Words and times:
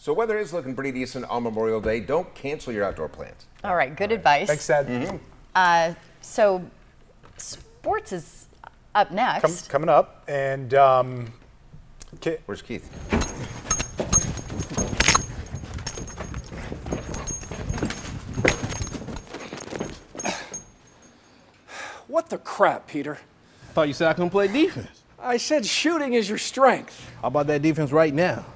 So 0.00 0.12
weather 0.12 0.38
is 0.38 0.52
looking 0.52 0.76
pretty 0.76 0.92
decent 0.92 1.24
on 1.26 1.42
Memorial 1.42 1.80
Day. 1.80 1.98
Don't 1.98 2.32
cancel 2.34 2.72
your 2.72 2.84
outdoor 2.84 3.08
plans. 3.08 3.46
All 3.64 3.74
right, 3.74 3.94
good 3.94 4.12
advice. 4.12 4.46
Thanks, 4.46 4.70
Ed. 4.70 4.86
Mm-hmm. 4.86 5.16
Uh, 5.56 5.94
so, 6.20 6.62
sports 7.36 8.12
is 8.12 8.46
up 8.94 9.10
next. 9.10 9.42
Com- 9.42 9.70
coming 9.70 9.88
up, 9.88 10.22
and 10.28 10.72
um, 10.74 11.32
Ki- 12.20 12.36
Where's 12.46 12.62
Keith? 12.62 12.88
What 22.06 22.30
the 22.30 22.38
crap, 22.38 22.86
Peter? 22.86 23.18
Thought 23.74 23.88
you 23.88 23.94
said 23.94 24.08
I 24.08 24.14
couldn't 24.14 24.30
play 24.30 24.48
defense. 24.48 25.02
I 25.20 25.36
said 25.36 25.66
shooting 25.66 26.14
is 26.14 26.28
your 26.28 26.38
strength. 26.38 27.10
How 27.20 27.28
about 27.28 27.48
that 27.48 27.60
defense 27.60 27.92
right 27.92 28.14
now? 28.14 28.46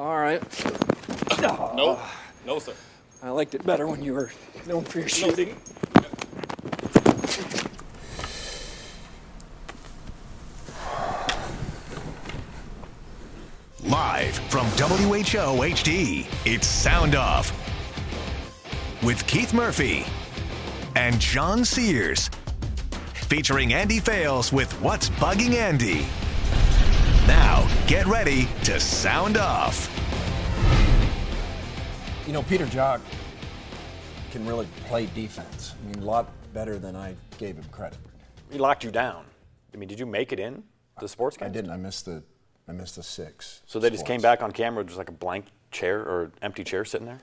All 0.00 0.18
right. 0.18 0.42
No, 1.42 2.00
no, 2.46 2.58
sir. 2.58 2.72
I 3.22 3.28
liked 3.28 3.54
it 3.54 3.66
better 3.66 3.86
when 3.86 4.02
you 4.02 4.14
were 4.14 4.30
known 4.66 4.82
for 4.82 4.98
your 4.98 5.08
shooting. 5.10 5.54
Live 13.84 14.38
from 14.48 14.64
WHO 14.68 15.68
HD, 15.68 16.26
it's 16.46 16.66
Sound 16.66 17.14
Off 17.14 17.52
with 19.02 19.26
Keith 19.26 19.52
Murphy 19.52 20.06
and 20.96 21.20
John 21.20 21.62
Sears. 21.62 22.30
Featuring 23.28 23.74
Andy 23.74 24.00
Fales 24.00 24.50
with 24.50 24.72
What's 24.80 25.10
Bugging 25.10 25.52
Andy. 25.56 26.06
Now, 27.30 27.68
get 27.86 28.06
ready 28.06 28.48
to 28.64 28.80
sound 28.80 29.36
off. 29.36 29.88
You 32.26 32.32
know, 32.32 32.42
Peter 32.42 32.66
Jok 32.66 33.00
can 34.32 34.44
really 34.44 34.66
play 34.86 35.06
defense. 35.14 35.74
I 35.80 35.86
mean, 35.86 36.02
a 36.02 36.04
lot 36.04 36.28
better 36.52 36.76
than 36.76 36.96
I 36.96 37.14
gave 37.38 37.54
him 37.54 37.62
credit. 37.70 37.98
He 38.50 38.58
locked 38.58 38.82
you 38.82 38.90
down. 38.90 39.22
I 39.72 39.76
mean, 39.76 39.88
did 39.88 40.00
you 40.00 40.06
make 40.06 40.32
it 40.32 40.40
in 40.40 40.64
the 40.98 41.06
sports 41.06 41.36
game? 41.36 41.48
I 41.48 41.52
didn't. 41.52 41.70
I 41.70 41.76
missed 41.76 42.06
the, 42.06 42.20
I 42.66 42.72
missed 42.72 42.96
the 42.96 43.04
six. 43.04 43.60
So 43.64 43.78
they 43.78 43.90
just 43.90 44.06
came 44.06 44.20
back 44.20 44.42
on 44.42 44.50
camera, 44.50 44.82
just 44.82 44.98
like 44.98 45.08
a 45.08 45.12
blank 45.12 45.44
chair 45.70 46.00
or 46.00 46.32
empty 46.42 46.64
chair 46.64 46.84
sitting 46.84 47.06
there? 47.06 47.20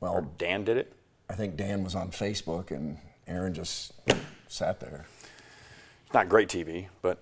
Or 0.00 0.20
Well, 0.20 0.30
Dan 0.38 0.62
did 0.62 0.76
it? 0.76 0.92
I 1.28 1.34
think 1.34 1.56
Dan 1.56 1.82
was 1.82 1.96
on 1.96 2.12
Facebook 2.12 2.70
and 2.70 2.96
Aaron 3.26 3.54
just 3.54 3.92
sat 4.46 4.78
there. 4.78 5.04
It's 6.04 6.14
not 6.14 6.28
great 6.28 6.48
TV, 6.48 6.86
but 7.02 7.20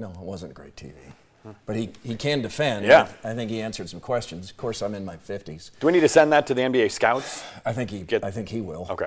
No, 0.00 0.10
it 0.10 0.16
wasn't 0.18 0.54
great 0.54 0.74
TV. 0.76 0.94
But 1.66 1.76
he, 1.76 1.90
he 2.02 2.16
can 2.16 2.42
defend. 2.42 2.84
Yeah. 2.86 3.08
I 3.24 3.34
think 3.34 3.50
he 3.50 3.60
answered 3.62 3.88
some 3.88 4.00
questions. 4.00 4.50
Of 4.50 4.56
course, 4.56 4.82
I'm 4.82 4.94
in 4.94 5.04
my 5.04 5.16
50s. 5.16 5.70
do 5.80 5.86
we 5.86 5.92
need 5.92 6.00
to 6.00 6.08
send 6.08 6.32
that 6.32 6.46
to 6.48 6.54
the 6.54 6.62
NBA 6.62 6.90
scouts? 6.90 7.42
I 7.64 7.72
think 7.72 7.90
he, 7.90 8.00
Get- 8.00 8.24
I 8.24 8.30
think 8.30 8.48
he 8.48 8.60
will. 8.60 8.86
Okay. 8.90 9.06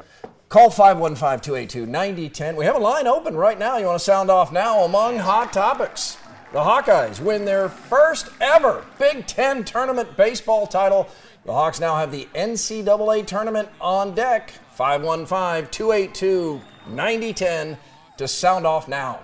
Call 0.50 0.70
515-282-9010. 0.70 2.56
We 2.56 2.66
have 2.66 2.76
a 2.76 2.80
line 2.80 3.08
open 3.08 3.36
right 3.36 3.58
now. 3.58 3.78
You 3.78 3.86
want 3.88 3.98
to 4.00 4.04
sound 4.06 4.30
off 4.30 4.52
now 4.52 4.84
among 4.84 5.18
hot 5.18 5.52
topics. 5.54 6.18
The 6.52 6.60
Hawkeyes 6.60 7.20
win 7.20 7.46
their 7.46 7.70
first 7.70 8.30
ever 8.40 8.86
Big 9.00 9.26
Ten 9.26 9.64
tournament 9.64 10.16
baseball 10.16 10.68
title. 10.68 11.10
The 11.46 11.54
Hawks 11.54 11.80
now 11.80 11.96
have 11.98 12.12
the 12.12 12.28
NCAA 12.36 13.26
tournament 13.26 13.70
on 13.82 14.14
deck. 14.14 14.54
515-282-9010 14.78 17.78
to 18.18 18.28
sound 18.28 18.68
off 18.68 18.88
now. 18.88 19.20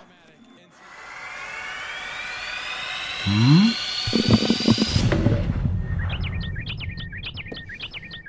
Hmm? 3.32 3.70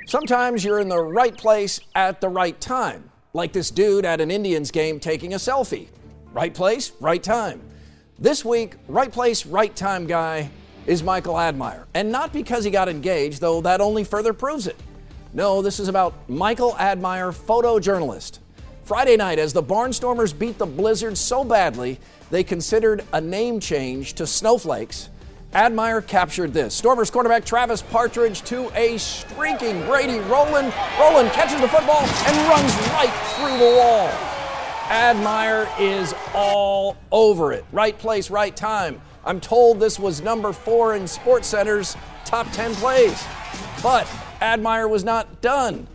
Sometimes 0.05 0.63
you're 0.63 0.79
in 0.79 0.91
the 0.91 1.01
right 1.01 1.35
place 1.35 1.81
at 1.95 2.21
the 2.21 2.29
right 2.29 2.61
time, 2.61 3.11
like 3.33 3.55
this 3.55 3.71
dude 3.71 4.05
at 4.05 4.21
an 4.21 4.31
Indians 4.31 4.71
game 4.71 5.01
taking 5.01 5.33
a 5.33 5.37
selfie. 5.37 5.89
Right 6.35 6.53
place, 6.53 6.93
right 7.01 7.23
time. 7.23 7.63
This 8.19 8.45
week, 8.45 8.75
right 8.89 9.11
place, 9.11 9.47
right 9.47 9.75
time 9.75 10.07
guy 10.07 10.51
is 10.87 11.03
Michael 11.03 11.41
Admire. 11.41 11.87
And 11.95 12.13
not 12.13 12.35
because 12.35 12.65
he 12.65 12.71
got 12.71 12.91
engaged, 12.91 13.41
though 13.41 13.63
that 13.63 13.81
only 13.81 14.05
further 14.05 14.35
proves 14.35 14.67
it. 14.67 14.77
No, 15.33 15.63
this 15.63 15.81
is 15.81 15.89
about 15.89 16.29
Michael 16.29 16.77
Admire, 16.77 17.33
photojournalist. 17.33 18.41
Friday 18.91 19.17
night, 19.17 19.39
as 19.39 19.53
the 19.53 19.63
Barnstormers 19.63 20.37
beat 20.37 20.59
the 20.59 20.67
Blizzard 20.67 21.17
so 21.17 21.45
badly, 21.45 22.01
they 22.33 22.43
considered 22.43 23.05
a 23.13 23.21
name 23.21 23.61
change 23.61 24.15
to 24.15 24.27
Snowflakes. 24.27 25.11
Admire 25.55 26.03
captured 26.03 26.53
this. 26.53 26.75
Stormers 26.75 27.09
quarterback 27.09 27.45
Travis 27.45 27.83
Partridge 27.83 28.43
to 28.43 28.69
a 28.77 28.99
streaking 28.99 29.87
Brady 29.87 30.19
Roland. 30.19 30.75
Roland 30.99 31.31
catches 31.31 31.61
the 31.61 31.69
football 31.69 32.01
and 32.01 32.49
runs 32.49 32.75
right 32.89 33.13
through 33.37 33.59
the 33.59 33.77
wall. 33.77 34.09
Admire 34.91 35.69
is 35.79 36.13
all 36.35 36.97
over 37.13 37.53
it. 37.53 37.65
Right 37.71 37.97
place, 37.97 38.29
right 38.29 38.57
time. 38.57 39.01
I'm 39.25 39.41
told 39.41 39.79
this 39.79 40.01
was 40.01 40.21
number 40.21 40.53
four 40.53 40.97
in 40.97 41.07
Sports 41.07 41.47
Center's 41.47 41.97
top 42.25 42.51
10 42.51 42.75
plays. 42.75 43.25
But 43.85 44.13
Admire 44.41 44.89
was 44.89 45.05
not 45.05 45.41
done 45.41 45.87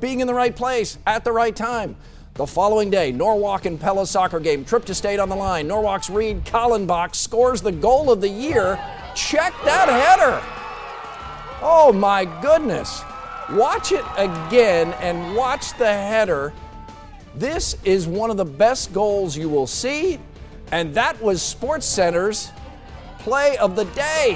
being 0.00 0.20
in 0.20 0.26
the 0.26 0.34
right 0.34 0.54
place 0.54 0.98
at 1.06 1.24
the 1.24 1.32
right 1.32 1.56
time. 1.56 1.96
The 2.36 2.46
following 2.46 2.90
day, 2.90 3.12
Norwalk 3.12 3.64
and 3.64 3.80
Pella 3.80 4.06
soccer 4.06 4.38
game, 4.38 4.62
trip 4.62 4.84
to 4.84 4.94
state 4.94 5.18
on 5.18 5.30
the 5.30 5.36
line. 5.36 5.66
Norwalk's 5.66 6.10
Reed 6.10 6.44
Kallenbach 6.44 7.14
scores 7.14 7.62
the 7.62 7.72
goal 7.72 8.12
of 8.12 8.20
the 8.20 8.28
year. 8.28 8.78
Check 9.14 9.54
that 9.64 9.88
header. 9.88 10.42
Oh 11.62 11.94
my 11.94 12.26
goodness. 12.42 13.02
Watch 13.52 13.90
it 13.90 14.04
again 14.18 14.92
and 15.00 15.34
watch 15.34 15.78
the 15.78 15.90
header. 15.90 16.52
This 17.34 17.78
is 17.84 18.06
one 18.06 18.30
of 18.30 18.36
the 18.36 18.44
best 18.44 18.92
goals 18.92 19.34
you 19.34 19.48
will 19.48 19.66
see, 19.66 20.20
and 20.72 20.94
that 20.94 21.18
was 21.22 21.40
Sports 21.40 21.86
Center's 21.86 22.52
play 23.18 23.56
of 23.56 23.76
the 23.76 23.84
day. 23.86 24.34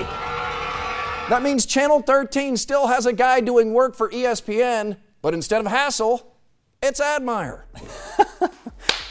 That 1.29 1.43
means 1.43 1.67
Channel 1.67 2.01
13 2.01 2.57
still 2.57 2.87
has 2.87 3.05
a 3.05 3.13
guy 3.13 3.41
doing 3.41 3.75
work 3.75 3.95
for 3.95 4.09
ESPN, 4.09 4.97
but 5.21 5.35
instead 5.35 5.61
of 5.61 5.67
Hassel, 5.67 6.30
it's 6.83 7.01
Admire. 7.01 7.65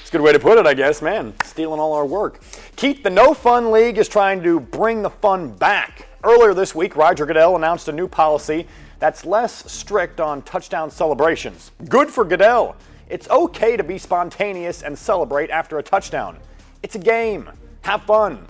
It's 0.09 0.15
a 0.15 0.17
good 0.17 0.23
way 0.23 0.33
to 0.33 0.39
put 0.39 0.57
it, 0.57 0.65
I 0.65 0.73
guess. 0.73 1.03
Man, 1.03 1.35
stealing 1.43 1.79
all 1.79 1.93
our 1.93 2.03
work. 2.03 2.41
Keith, 2.75 3.03
the 3.03 3.11
No 3.11 3.35
Fun 3.35 3.69
League 3.69 3.99
is 3.99 4.07
trying 4.07 4.41
to 4.41 4.59
bring 4.59 5.03
the 5.03 5.11
fun 5.11 5.51
back. 5.51 6.07
Earlier 6.23 6.55
this 6.55 6.73
week, 6.73 6.95
Roger 6.95 7.27
Goodell 7.27 7.55
announced 7.55 7.87
a 7.89 7.91
new 7.91 8.07
policy 8.07 8.65
that's 8.97 9.23
less 9.23 9.71
strict 9.71 10.19
on 10.19 10.41
touchdown 10.41 10.89
celebrations. 10.89 11.69
Good 11.87 12.09
for 12.09 12.25
Goodell. 12.25 12.75
It's 13.07 13.29
okay 13.29 13.77
to 13.77 13.83
be 13.83 13.99
spontaneous 13.99 14.81
and 14.81 14.97
celebrate 14.97 15.51
after 15.51 15.77
a 15.77 15.83
touchdown. 15.83 16.39
It's 16.81 16.95
a 16.95 16.99
game. 16.99 17.47
Have 17.81 18.01
fun. 18.01 18.47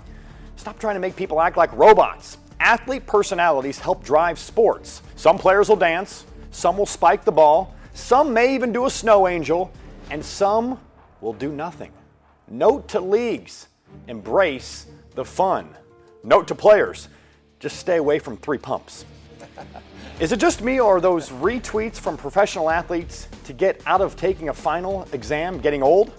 Stop 0.56 0.80
trying 0.80 0.96
to 0.96 1.02
make 1.02 1.18
people 1.18 1.42
act 1.42 1.58
like 1.58 1.74
robots. 1.74 2.38
Athlete 2.62 3.06
personalities 3.06 3.80
help 3.80 4.02
drive 4.02 4.40
sports. 4.40 5.02
Some 5.18 5.38
players 5.38 5.68
will 5.68 5.76
dance, 5.76 6.26
some 6.52 6.78
will 6.78 6.86
spike 6.86 7.26
the 7.26 7.34
ball, 7.34 7.76
some 7.94 8.34
may 8.34 8.56
even 8.56 8.72
do 8.72 8.86
a 8.86 8.90
snow 8.90 9.28
angel, 9.28 9.72
and 10.10 10.24
some 10.24 10.80
will 11.22 11.34
do 11.34 11.52
nothing. 11.52 11.92
Note 12.48 12.88
to 12.90 13.00
leagues 13.00 13.68
embrace 14.08 14.88
the 15.16 15.26
fun. 15.26 15.70
Note 16.24 16.48
to 16.48 16.56
players 16.56 17.10
just 17.60 17.78
stay 17.78 17.98
away 17.98 18.20
from 18.20 18.38
three 18.38 18.58
pumps. 18.58 19.06
Is 20.20 20.32
it 20.32 20.40
just 20.40 20.62
me 20.62 20.80
or 20.80 21.00
those 21.00 21.30
retweets 21.30 21.96
from 21.96 22.18
professional 22.18 22.70
athletes 22.70 23.28
to 23.46 23.54
get 23.54 23.82
out 23.86 24.02
of 24.02 24.16
taking 24.16 24.50
a 24.50 24.54
final 24.54 25.08
exam 25.14 25.60
getting 25.60 25.84
old? 25.84 26.14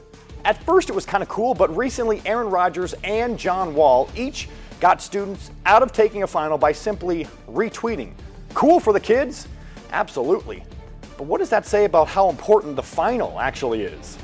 At 0.45 0.63
first 0.65 0.89
it 0.89 0.95
was 0.95 1.05
kind 1.05 1.23
of 1.23 1.29
cool, 1.29 1.55
but 1.55 1.75
recently 1.77 2.23
Aaron 2.25 2.49
Rodgers 2.49 2.95
and 3.05 3.39
John 3.39 3.75
Wall 3.75 4.09
each 4.17 4.49
got 4.81 5.03
students 5.03 5.51
out 5.67 5.83
of 5.83 5.93
taking 5.93 6.23
a 6.23 6.27
final 6.27 6.57
by 6.57 6.73
simply 6.73 7.27
retweeting. 7.47 8.13
Cool 8.55 8.81
for 8.81 8.93
the 8.93 9.01
kids? 9.01 9.49
Absolutely. 9.93 10.65
But 11.21 11.27
what 11.27 11.41
does 11.41 11.51
that 11.51 11.67
say 11.67 11.85
about 11.85 12.09
how 12.09 12.31
important 12.31 12.77
the 12.77 12.83
final 12.83 13.39
actually 13.39 13.83
is? 13.83 14.17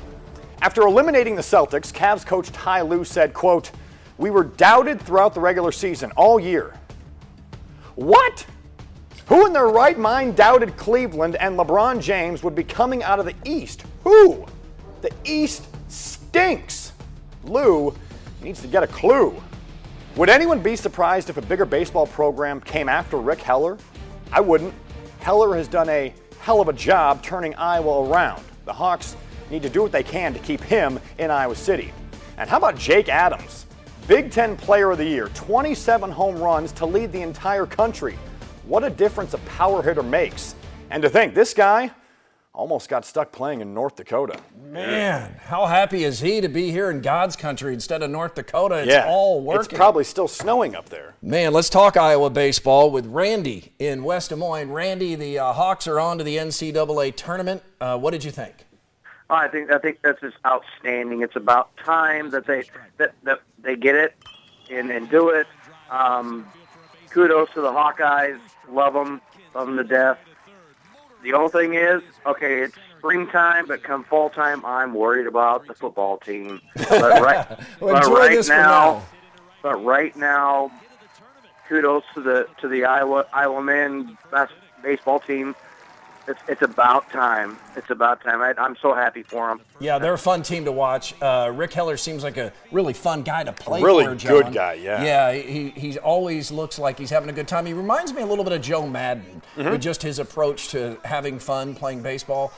After 0.62 0.80
eliminating 0.80 1.36
the 1.36 1.42
Celtics, 1.42 1.92
Cavs 1.92 2.24
coach 2.24 2.50
Ty 2.52 2.80
Lue 2.80 3.04
said, 3.04 3.34
quote, 3.34 3.70
"We 4.16 4.30
were 4.30 4.44
doubted 4.44 5.02
throughout 5.02 5.34
the 5.34 5.40
regular 5.40 5.72
season 5.72 6.10
all 6.16 6.40
year. 6.40 6.72
What? 7.96 8.46
Who 9.26 9.44
in 9.44 9.52
their 9.52 9.68
right 9.68 9.98
mind 9.98 10.36
doubted 10.36 10.78
Cleveland 10.78 11.36
and 11.36 11.58
LeBron 11.58 12.00
James 12.00 12.42
would 12.42 12.54
be 12.54 12.64
coming 12.64 13.02
out 13.02 13.18
of 13.18 13.26
the 13.26 13.34
East? 13.44 13.84
Who? 14.04 14.46
The 15.02 15.10
East 15.22 15.66
stinks. 15.88 16.92
Lue 17.44 17.94
needs 18.40 18.62
to 18.62 18.68
get 18.68 18.82
a 18.82 18.86
clue. 18.86 19.34
Would 20.16 20.30
anyone 20.30 20.60
be 20.60 20.76
surprised 20.76 21.28
if 21.28 21.36
a 21.36 21.42
bigger 21.42 21.66
baseball 21.66 22.06
program 22.06 22.58
came 22.58 22.88
after 22.88 23.18
Rick 23.18 23.42
Heller? 23.42 23.76
I 24.32 24.40
wouldn't. 24.40 24.72
Heller 25.20 25.54
has 25.56 25.68
done 25.68 25.90
a 25.90 26.14
hell 26.46 26.60
of 26.60 26.68
a 26.68 26.72
job 26.72 27.20
turning 27.24 27.52
Iowa 27.56 28.08
around. 28.08 28.40
The 28.66 28.72
Hawks 28.72 29.16
need 29.50 29.62
to 29.62 29.68
do 29.68 29.82
what 29.82 29.90
they 29.90 30.04
can 30.04 30.32
to 30.32 30.38
keep 30.38 30.60
him 30.60 31.00
in 31.18 31.28
Iowa 31.28 31.56
City. 31.56 31.92
And 32.38 32.48
how 32.48 32.58
about 32.58 32.78
Jake 32.78 33.08
Adams? 33.08 33.66
Big 34.06 34.30
Ten 34.30 34.56
Player 34.56 34.92
of 34.92 34.98
the 34.98 35.04
Year, 35.04 35.28
27 35.34 36.08
home 36.08 36.38
runs 36.38 36.70
to 36.74 36.86
lead 36.86 37.10
the 37.10 37.20
entire 37.20 37.66
country. 37.66 38.16
What 38.64 38.84
a 38.84 38.90
difference 38.90 39.34
a 39.34 39.38
power 39.38 39.82
hitter 39.82 40.04
makes. 40.04 40.54
And 40.90 41.02
to 41.02 41.10
think, 41.10 41.34
this 41.34 41.52
guy 41.52 41.90
almost 42.56 42.88
got 42.88 43.04
stuck 43.04 43.30
playing 43.32 43.60
in 43.60 43.74
North 43.74 43.96
Dakota. 43.96 44.40
Man, 44.72 45.36
how 45.44 45.66
happy 45.66 46.04
is 46.04 46.20
he 46.20 46.40
to 46.40 46.48
be 46.48 46.70
here 46.70 46.90
in 46.90 47.02
God's 47.02 47.36
country 47.36 47.74
instead 47.74 48.02
of 48.02 48.10
North 48.10 48.34
Dakota? 48.34 48.76
It's 48.76 49.06
all 49.06 49.42
working. 49.42 49.66
It's 49.66 49.74
probably 49.74 50.04
still 50.04 50.26
snowing 50.26 50.74
up 50.74 50.88
there. 50.88 51.14
Man, 51.22 51.52
let's 51.52 51.68
talk 51.68 51.96
Iowa 51.96 52.30
baseball 52.30 52.90
with 52.90 53.06
Randy 53.06 53.72
in 53.78 54.02
West 54.02 54.30
Des 54.30 54.36
Moines. 54.36 54.70
Randy, 54.70 55.14
the 55.14 55.38
uh, 55.38 55.52
Hawks 55.52 55.86
are 55.86 56.00
on 56.00 56.18
to 56.18 56.24
the 56.24 56.38
NCAA 56.38 57.14
tournament. 57.14 57.62
Uh, 57.80 57.98
what 57.98 58.12
did 58.12 58.24
you 58.24 58.30
think? 58.30 58.54
Oh, 59.28 59.34
I 59.34 59.48
think 59.48 59.70
I 59.70 59.78
think 59.78 60.00
that's 60.02 60.20
just 60.20 60.36
outstanding. 60.46 61.22
It's 61.22 61.36
about 61.36 61.76
time 61.76 62.30
that 62.30 62.46
they 62.46 62.64
that, 62.96 63.12
that 63.24 63.40
they 63.58 63.76
get 63.76 63.96
it 63.96 64.14
and, 64.70 64.90
and 64.90 65.10
do 65.10 65.28
it. 65.30 65.46
Um, 65.90 66.46
kudos 67.10 67.50
to 67.54 67.60
the 67.60 67.70
Hawkeyes. 67.70 68.38
Love 68.70 68.94
them, 68.94 69.20
love 69.54 69.66
them 69.66 69.76
to 69.76 69.84
death. 69.84 70.18
The 71.26 71.32
only 71.32 71.48
thing 71.50 71.74
is, 71.74 72.02
okay, 72.24 72.62
it's 72.62 72.76
springtime, 72.98 73.66
but 73.66 73.82
come 73.82 74.04
fall 74.04 74.30
time, 74.30 74.64
I'm 74.64 74.94
worried 74.94 75.26
about 75.26 75.66
the 75.66 75.74
football 75.74 76.18
team. 76.18 76.60
But 76.76 76.90
right, 77.20 77.48
Well, 77.80 77.94
but 78.00 78.06
right 78.06 78.46
now, 78.46 78.54
now. 78.54 79.02
but 79.60 79.84
right 79.84 80.14
now, 80.14 80.70
kudos 81.68 82.04
to 82.14 82.20
the 82.22 82.46
to 82.60 82.68
the 82.68 82.84
Iowa 82.84 83.26
Iowa 83.32 83.60
men 83.60 84.16
baseball 84.84 85.18
team. 85.18 85.56
It's 86.28 86.40
it's 86.48 86.62
about 86.62 87.08
time. 87.10 87.56
It's 87.76 87.88
about 87.90 88.20
time. 88.22 88.40
I, 88.42 88.52
I'm 88.58 88.76
so 88.82 88.94
happy 88.94 89.22
for 89.22 89.48
them. 89.48 89.60
Yeah, 89.78 89.98
they're 89.98 90.14
a 90.14 90.18
fun 90.18 90.42
team 90.42 90.64
to 90.64 90.72
watch. 90.72 91.14
Uh, 91.22 91.52
Rick 91.54 91.72
Heller 91.72 91.96
seems 91.96 92.24
like 92.24 92.36
a 92.36 92.52
really 92.72 92.92
fun 92.92 93.22
guy 93.22 93.44
to 93.44 93.52
play 93.52 93.80
Really 93.82 94.04
for. 94.18 94.28
good 94.28 94.52
guy, 94.52 94.74
yeah. 94.74 95.04
Yeah, 95.04 95.32
he 95.34 95.70
he 95.70 95.98
always 95.98 96.50
looks 96.50 96.78
like 96.78 96.98
he's 96.98 97.10
having 97.10 97.28
a 97.30 97.32
good 97.32 97.46
time. 97.48 97.64
He 97.66 97.72
reminds 97.74 98.12
me 98.12 98.22
a 98.22 98.26
little 98.26 98.44
bit 98.44 98.52
of 98.54 98.60
Joe 98.62 98.86
Maddon 98.86 99.42
Mm-hmm. 99.56 99.70
with 99.70 99.80
just 99.80 100.02
his 100.02 100.18
approach 100.18 100.68
to 100.68 100.98
having 101.04 101.38
fun 101.38 101.74
playing 101.74 102.02
baseball. 102.02 102.52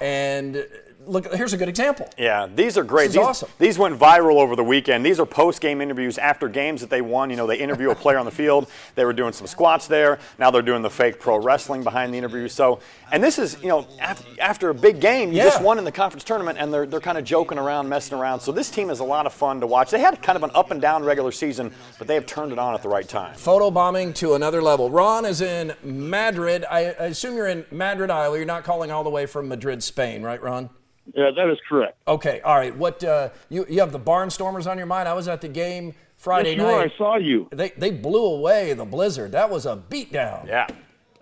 And 0.00 0.66
look, 1.06 1.32
here's 1.34 1.52
a 1.52 1.56
good 1.56 1.68
example. 1.68 2.08
Yeah, 2.18 2.46
these 2.52 2.76
are 2.78 2.84
great. 2.84 3.08
These, 3.08 3.16
awesome. 3.18 3.48
these 3.58 3.78
went 3.78 3.98
viral 3.98 4.36
over 4.36 4.56
the 4.56 4.64
weekend. 4.64 5.04
These 5.04 5.20
are 5.20 5.26
post-game 5.26 5.80
interviews 5.80 6.18
after 6.18 6.48
games 6.48 6.80
that 6.80 6.90
they 6.90 7.00
won. 7.00 7.30
You 7.30 7.36
know, 7.36 7.46
they 7.46 7.56
interview 7.58 7.90
a 7.90 7.94
player 7.94 8.18
on 8.18 8.24
the 8.24 8.30
field. 8.32 8.68
They 8.94 9.04
were 9.04 9.12
doing 9.12 9.32
some 9.32 9.46
squats 9.46 9.86
there. 9.86 10.18
Now 10.38 10.50
they're 10.50 10.62
doing 10.62 10.82
the 10.82 10.90
fake 10.90 11.20
pro 11.20 11.36
wrestling 11.38 11.82
behind 11.82 12.12
the 12.12 12.18
interview. 12.18 12.48
So, 12.48 12.80
and 13.12 13.22
this 13.22 13.38
is, 13.38 13.56
you 13.62 13.68
know, 13.68 13.86
after, 14.00 14.24
after 14.40 14.70
a 14.70 14.74
big 14.74 15.00
game, 15.00 15.30
you 15.30 15.38
Yeah. 15.38 15.44
just 15.44 15.62
won 15.62 15.78
in 15.78 15.84
the 15.84 15.92
conference 15.92 16.24
tournament, 16.24 16.58
and 16.58 16.72
they're 16.72 16.86
they're 16.86 17.00
kind 17.00 17.18
of 17.18 17.24
joking 17.24 17.58
around, 17.58 17.88
messing 17.88 18.18
around. 18.18 18.40
So 18.40 18.52
this 18.52 18.70
team 18.70 18.90
is 18.90 19.00
a 19.00 19.04
lot 19.04 19.26
of 19.26 19.32
fun 19.32 19.60
to 19.60 19.66
watch. 19.66 19.90
They 19.90 20.00
had 20.00 20.20
kind 20.22 20.36
of 20.36 20.42
an 20.42 20.50
up 20.54 20.70
and 20.70 20.80
down 20.80 21.04
regular 21.04 21.32
season, 21.32 21.72
but 21.98 22.06
they 22.06 22.14
have 22.14 22.26
turned 22.26 22.52
it 22.52 22.58
on 22.58 22.74
at 22.74 22.82
the 22.82 22.88
right 22.88 23.08
time. 23.08 23.34
Photo 23.34 23.70
bombing 23.70 24.12
to 24.14 24.34
another 24.34 24.62
level. 24.62 24.90
Ron 24.90 25.24
is 25.24 25.40
in 25.40 25.74
Madrid. 25.82 26.64
I, 26.70 26.80
I 26.98 27.06
assume 27.06 27.36
you're 27.36 27.48
in 27.48 27.64
Madrid, 27.70 28.10
Iowa. 28.10 28.36
You're 28.36 28.46
not 28.46 28.64
calling 28.64 28.90
all 28.90 29.04
the 29.04 29.10
way 29.10 29.26
from 29.26 29.48
Madrid, 29.48 29.82
Spain, 29.82 30.22
right, 30.22 30.42
Ron? 30.42 30.70
Yeah, 31.12 31.30
that 31.36 31.50
is 31.50 31.58
correct. 31.68 31.98
Okay, 32.08 32.40
all 32.40 32.56
right. 32.56 32.74
What 32.74 33.04
uh, 33.04 33.30
you 33.50 33.66
you 33.68 33.80
have 33.80 33.92
the 33.92 34.00
Barnstormers 34.00 34.70
on 34.70 34.78
your 34.78 34.86
mind? 34.86 35.08
I 35.08 35.14
was 35.14 35.28
at 35.28 35.40
the 35.40 35.48
game 35.48 35.94
Friday 36.16 36.52
Yes, 36.52 36.58
night. 36.58 36.92
I 36.92 36.96
saw 36.96 37.16
you. 37.16 37.48
They 37.50 37.70
they 37.70 37.90
blew 37.90 38.24
away 38.24 38.72
the 38.72 38.86
Blizzard. 38.86 39.32
That 39.32 39.50
was 39.50 39.66
a 39.66 39.76
beatdown. 39.76 40.46
Yeah. 40.46 40.66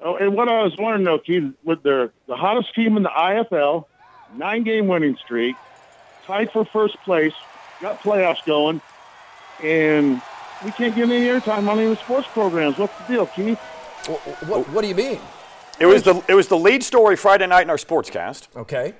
Oh, 0.04 0.16
and 0.16 0.34
what 0.34 0.48
I 0.48 0.62
was 0.62 0.76
wondering, 0.78 1.04
though, 1.04 1.18
Keith, 1.18 1.52
with 1.64 1.82
their 1.82 2.12
the 2.26 2.36
hottest 2.36 2.74
team 2.74 2.96
in 2.96 3.02
the 3.02 3.08
IFL, 3.08 3.86
nine-game 4.36 4.88
winning 4.88 5.16
streak, 5.16 5.56
tied 6.26 6.50
for 6.52 6.64
first 6.64 6.96
place, 7.04 7.34
got 7.80 8.00
playoffs 8.00 8.44
going, 8.44 8.80
and 9.62 10.20
we 10.64 10.70
can't 10.72 10.94
get 10.94 11.08
any 11.08 11.26
airtime 11.26 11.68
on 11.68 11.78
any 11.78 11.84
of 11.84 11.90
the 11.90 11.96
sports 12.04 12.28
programs. 12.28 12.78
What's 12.78 12.96
the 13.00 13.14
deal, 13.14 13.26
Keith? 13.26 13.58
What, 14.06 14.20
what, 14.48 14.68
what 14.70 14.82
do 14.82 14.88
you 14.88 14.94
mean? 14.94 15.20
It 15.78 15.86
was 15.86 16.02
the 16.02 16.22
it 16.28 16.34
was 16.34 16.48
the 16.48 16.58
lead 16.58 16.82
story 16.82 17.16
Friday 17.16 17.46
night 17.46 17.62
in 17.62 17.70
our 17.70 17.76
sportscast. 17.76 18.48
Okay. 18.56 18.94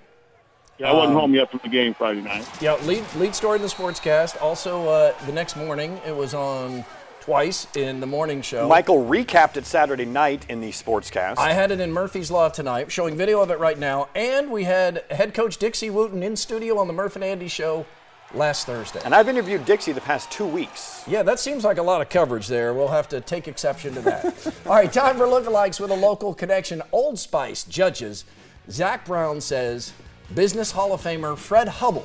Yeah, 0.83 0.91
I 0.91 0.95
wasn't 0.95 1.13
Um, 1.15 1.21
home 1.21 1.35
yet 1.35 1.49
from 1.49 1.61
the 1.63 1.69
game 1.69 1.95
Friday 1.95 2.23
night. 2.23 2.45
Yeah, 2.61 2.75
lead 2.83 3.05
lead 3.15 3.37
story 3.37 3.55
in 3.57 3.63
the 3.63 3.69
sportscast. 3.69 4.43
Also, 4.43 4.89
uh, 4.89 5.13
the 5.27 5.33
next 5.33 5.55
morning 5.57 6.01
it 6.05 6.17
was 6.17 6.35
on 6.35 6.85
twice 7.21 7.69
in 7.77 8.01
the 8.01 8.07
morning 8.07 8.43
show. 8.43 8.67
Michael 8.67 9.05
recapped 9.07 9.57
it 9.57 9.65
Saturday 9.65 10.05
night 10.05 10.45
in 10.49 10.61
the 10.61 10.71
sportscast. 10.71 11.39
I 11.39 11.53
had 11.53 11.71
it 11.71 11.79
in 11.79 11.93
Murphy's 11.93 12.33
Law 12.33 12.49
tonight, 12.49 12.91
showing 12.91 13.17
video 13.17 13.41
of 13.41 13.53
it 13.53 13.61
right 13.61 13.79
now, 13.79 14.09
and 14.17 14.51
we 14.51 14.65
had 14.65 15.05
head 15.09 15.35
coach 15.35 15.57
Dixie 15.57 15.89
Wooten 15.89 16.21
in 16.21 16.35
studio 16.35 16.79
on 16.81 16.89
the 16.89 16.93
Murph 16.93 17.15
and 17.15 17.23
Andy 17.25 17.47
show 17.47 17.87
last 18.35 18.67
Thursday. 18.67 18.99
and 19.05 19.15
I've 19.15 19.29
interviewed 19.29 19.65
Dixie 19.65 19.93
the 19.93 20.01
past 20.01 20.33
two 20.33 20.47
weeks. 20.49 21.05
Yeah, 21.07 21.23
that 21.23 21.39
seems 21.39 21.63
like 21.63 21.79
a 21.79 21.83
lot 21.85 22.01
of 22.01 22.09
coverage 22.09 22.49
there. 22.49 22.75
We'll 22.75 22.89
have 22.89 23.09
to 23.11 23.21
take 23.21 23.47
exception 23.47 23.95
to 23.95 24.01
that. 24.01 24.53
All 24.67 24.73
right, 24.75 24.93
time 24.93 25.17
for 25.17 25.27
lookalikes 25.27 25.79
with 25.79 25.93
a 25.93 25.97
local 25.97 26.35
connection. 26.35 26.83
Old 26.91 27.21
Spice 27.21 27.63
judges. 27.63 28.25
Zach 28.69 29.05
Brown 29.05 29.41
says 29.41 29.93
Business 30.35 30.71
Hall 30.71 30.93
of 30.93 31.03
Famer 31.03 31.37
Fred 31.37 31.69
Hubbell 31.69 32.05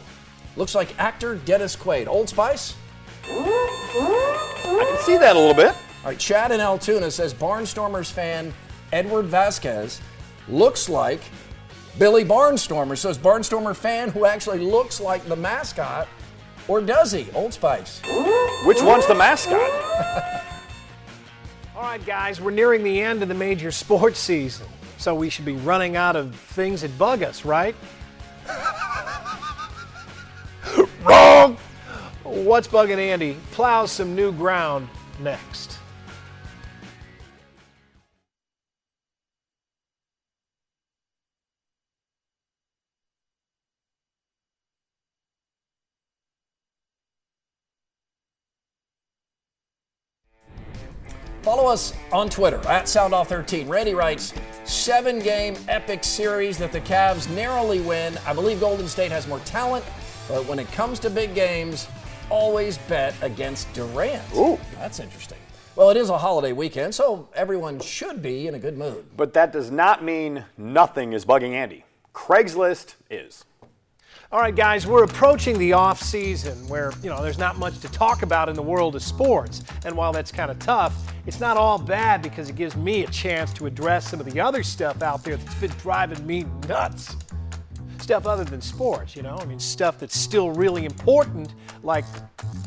looks 0.55 0.75
like 0.75 0.97
actor 0.99 1.35
Dennis 1.35 1.75
Quaid. 1.75 2.07
Old 2.07 2.29
Spice? 2.29 2.75
I 3.23 4.85
can 4.89 4.97
see 5.05 5.17
that 5.17 5.35
a 5.35 5.39
little 5.39 5.53
bit. 5.53 5.75
All 6.03 6.11
right, 6.11 6.19
Chad 6.19 6.51
in 6.51 6.59
Altoona 6.59 7.11
says 7.11 7.33
Barnstormers 7.33 8.11
fan 8.11 8.53
Edward 8.91 9.25
Vasquez 9.25 10.01
looks 10.47 10.87
like 10.87 11.19
Billy 11.97 12.23
Barnstormer. 12.23 12.97
So 12.97 13.09
is 13.09 13.17
Barnstormer 13.17 13.75
fan 13.75 14.09
who 14.09 14.25
actually 14.25 14.59
looks 14.59 15.01
like 15.01 15.25
the 15.27 15.35
mascot, 15.35 16.07
or 16.67 16.81
does 16.81 17.11
he? 17.11 17.27
Old 17.33 17.53
Spice. 17.53 18.01
Which 18.65 18.81
one's 18.81 19.07
the 19.07 19.15
mascot? 19.15 19.59
All 21.75 21.83
right, 21.83 22.03
guys, 22.05 22.41
we're 22.41 22.51
nearing 22.51 22.83
the 22.83 23.01
end 23.01 23.21
of 23.21 23.27
the 23.27 23.35
major 23.35 23.71
sports 23.71 24.19
season, 24.19 24.67
so 24.97 25.13
we 25.13 25.29
should 25.29 25.45
be 25.45 25.53
running 25.53 25.95
out 25.95 26.15
of 26.15 26.35
things 26.35 26.81
that 26.81 26.97
bug 26.97 27.23
us, 27.23 27.45
right? 27.45 27.75
Wrong! 31.07 31.57
What's 32.23 32.67
bugging 32.67 32.97
Andy? 32.97 33.37
Plows 33.51 33.91
some 33.91 34.15
new 34.15 34.31
ground 34.31 34.89
next. 35.21 35.79
Follow 51.47 51.71
us 51.71 51.93
on 52.11 52.27
Twitter 52.27 52.57
at 52.67 52.87
SoundOff13. 52.87 53.69
Randy 53.69 53.93
writes, 53.93 54.33
seven 54.65 55.19
game 55.19 55.55
epic 55.69 56.03
series 56.03 56.57
that 56.57 56.73
the 56.73 56.81
Cavs 56.81 57.33
narrowly 57.33 57.79
win. 57.79 58.17
I 58.25 58.33
believe 58.33 58.59
Golden 58.59 58.89
State 58.89 59.11
has 59.11 59.29
more 59.29 59.39
talent, 59.39 59.85
but 60.27 60.45
when 60.45 60.59
it 60.59 60.71
comes 60.71 60.99
to 60.99 61.09
big 61.09 61.33
games, 61.33 61.87
always 62.29 62.77
bet 62.79 63.15
against 63.21 63.71
Durant. 63.73 64.23
Ooh. 64.35 64.59
That's 64.75 64.99
interesting. 64.99 65.37
Well, 65.75 65.89
it 65.91 65.97
is 65.97 66.09
a 66.09 66.17
holiday 66.17 66.53
weekend, 66.53 66.95
so 66.95 67.29
everyone 67.35 67.79
should 67.79 68.21
be 68.21 68.47
in 68.47 68.55
a 68.55 68.59
good 68.59 68.77
mood. 68.77 69.05
But 69.15 69.33
that 69.33 69.53
does 69.53 69.69
not 69.69 70.03
mean 70.03 70.43
nothing 70.57 71.13
is 71.13 71.23
bugging 71.23 71.51
Andy. 71.51 71.85
Craigslist 72.15 72.95
is. 73.11 73.45
All 74.29 74.41
right, 74.41 74.55
guys, 74.55 74.85
we're 74.85 75.03
approaching 75.03 75.57
the 75.57 75.71
off 75.71 76.01
season 76.01 76.67
where, 76.67 76.91
you 77.01 77.09
know, 77.09 77.21
there's 77.23 77.37
not 77.37 77.57
much 77.57 77.79
to 77.79 77.87
talk 77.89 78.23
about 78.23 78.49
in 78.49 78.55
the 78.55 78.61
world 78.61 78.95
of 78.95 79.01
sports. 79.01 79.63
And 79.85 79.95
while 79.95 80.11
that's 80.11 80.33
kind 80.33 80.51
of 80.51 80.59
tough, 80.59 81.13
it's 81.27 81.39
not 81.39 81.55
all 81.55 81.77
bad 81.77 82.21
because 82.21 82.49
it 82.49 82.55
gives 82.55 82.75
me 82.75 83.03
a 83.03 83.07
chance 83.07 83.53
to 83.53 83.67
address 83.67 84.09
some 84.09 84.19
of 84.19 84.25
the 84.25 84.37
other 84.39 84.63
stuff 84.63 85.01
out 85.01 85.23
there 85.23 85.37
that's 85.37 85.55
been 85.61 85.71
driving 85.77 86.25
me 86.27 86.45
nuts. 86.67 87.15
Stuff 88.07 88.25
other 88.25 88.45
than 88.45 88.61
sports, 88.61 89.17
you 89.17 89.21
know? 89.21 89.35
I 89.37 89.43
mean, 89.43 89.59
stuff 89.59 89.99
that's 89.99 90.17
still 90.17 90.51
really 90.51 90.85
important, 90.85 91.53
like 91.83 92.05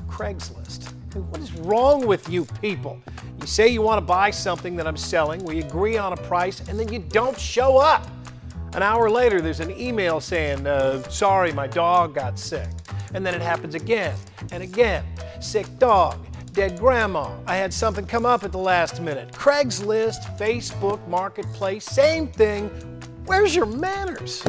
Craigslist. 0.06 0.92
What 1.14 1.40
is 1.40 1.50
wrong 1.52 2.06
with 2.06 2.28
you 2.28 2.44
people? 2.61 3.00
You 3.40 3.47
say 3.47 3.68
you 3.68 3.80
want 3.80 3.97
to 3.97 4.04
buy 4.04 4.32
something 4.32 4.76
that 4.76 4.87
I'm 4.87 4.99
selling, 4.99 5.42
we 5.47 5.61
agree 5.61 5.97
on 5.97 6.12
a 6.12 6.16
price, 6.18 6.61
and 6.68 6.78
then 6.78 6.92
you 6.92 6.99
don't 6.99 7.40
show 7.40 7.78
up. 7.78 8.06
An 8.75 8.82
hour 8.82 9.09
later, 9.09 9.40
there's 9.40 9.61
an 9.61 9.70
email 9.70 10.20
saying, 10.20 10.66
uh, 10.66 11.02
sorry, 11.04 11.54
my 11.54 11.66
dog 11.66 12.14
got 12.14 12.38
sick. 12.38 12.68
And 13.14 13.25
then 13.25 13.35
it 13.35 13.40
happens 13.40 13.75
again 13.75 14.14
and 14.52 14.62
again. 14.62 15.06
Sick 15.40 15.66
dog, 15.78 16.18
dead 16.52 16.78
grandma. 16.78 17.35
I 17.47 17.56
had 17.56 17.73
something 17.73 18.04
come 18.04 18.26
up 18.26 18.44
at 18.44 18.52
the 18.52 18.59
last 18.59 19.00
minute. 19.00 19.32
Craigslist, 19.32 20.37
Facebook, 20.37 21.09
Marketplace, 21.09 21.87
same 21.87 22.28
thing. 22.28 22.68
Where's 23.25 23.56
your 23.56 23.64
manners? 23.64 24.44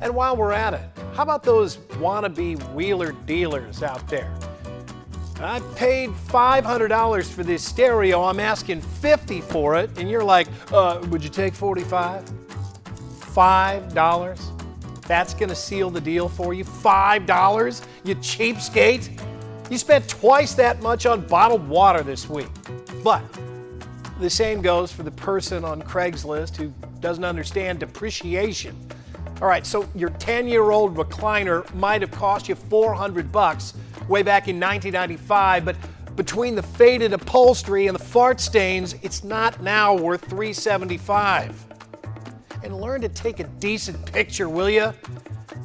And 0.00 0.14
while 0.14 0.36
we're 0.36 0.52
at 0.52 0.74
it, 0.74 0.88
how 1.14 1.24
about 1.24 1.42
those 1.42 1.78
wannabe 1.98 2.56
wheeler 2.72 3.12
dealers 3.26 3.82
out 3.82 4.06
there? 4.08 4.32
I 5.40 5.60
paid 5.76 6.10
$500 6.10 7.24
for 7.30 7.44
this 7.44 7.64
stereo. 7.64 8.24
I'm 8.24 8.40
asking 8.40 8.80
50 8.80 9.40
for 9.40 9.76
it, 9.76 9.96
and 9.98 10.10
you're 10.10 10.24
like, 10.24 10.48
uh, 10.72 11.04
would 11.10 11.22
you 11.22 11.30
take 11.30 11.54
45? 11.54 12.24
$5? 13.20 15.06
That's 15.06 15.34
gonna 15.34 15.54
seal 15.54 15.90
the 15.90 16.00
deal 16.00 16.28
for 16.28 16.54
you? 16.54 16.64
$5? 16.64 17.86
You 18.04 18.14
cheapskate? 18.16 19.20
You 19.70 19.78
spent 19.78 20.08
twice 20.08 20.54
that 20.54 20.82
much 20.82 21.06
on 21.06 21.26
bottled 21.26 21.68
water 21.68 22.02
this 22.02 22.28
week. 22.28 22.50
But 23.04 23.22
the 24.18 24.30
same 24.30 24.60
goes 24.60 24.90
for 24.92 25.04
the 25.04 25.10
person 25.12 25.64
on 25.64 25.82
Craigslist 25.82 26.56
who 26.56 26.72
doesn't 27.00 27.24
understand 27.24 27.78
depreciation. 27.78 28.76
All 29.40 29.46
right, 29.46 29.64
so 29.64 29.88
your 29.94 30.10
10-year-old 30.10 30.96
recliner 30.96 31.72
might 31.74 32.00
have 32.00 32.10
cost 32.10 32.48
you 32.48 32.56
400 32.56 33.30
bucks 33.30 33.74
way 34.08 34.24
back 34.24 34.48
in 34.48 34.58
1995, 34.58 35.64
but 35.64 35.76
between 36.16 36.56
the 36.56 36.62
faded 36.62 37.12
upholstery 37.12 37.86
and 37.86 37.94
the 37.94 38.02
fart 38.02 38.40
stains, 38.40 38.96
it's 39.02 39.22
not 39.22 39.62
now 39.62 39.94
worth 39.94 40.22
375. 40.22 41.66
And 42.64 42.80
learn 42.80 43.00
to 43.02 43.08
take 43.08 43.38
a 43.38 43.44
decent 43.44 44.04
picture, 44.12 44.48
will 44.48 44.68
you? 44.68 44.92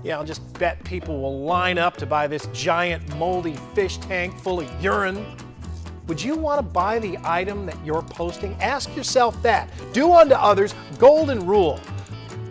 Yeah, 0.04 0.20
I'll 0.20 0.24
just 0.24 0.54
bet 0.60 0.84
people 0.84 1.20
will 1.20 1.44
line 1.44 1.80
up 1.80 1.98
to 1.98 2.06
buy 2.06 2.28
this 2.28 2.46
giant 2.54 3.16
moldy 3.18 3.58
fish 3.74 3.98
tank 3.98 4.38
full 4.38 4.60
of 4.60 4.84
urine. 4.84 5.26
Would 6.06 6.22
you 6.22 6.36
want 6.36 6.60
to 6.60 6.64
buy 6.64 7.00
the 7.00 7.18
item 7.24 7.66
that 7.66 7.84
you're 7.84 8.04
posting? 8.04 8.54
Ask 8.62 8.96
yourself 8.96 9.42
that. 9.42 9.68
Do 9.94 10.14
unto 10.14 10.36
others, 10.36 10.76
golden 11.00 11.44
rule. 11.48 11.80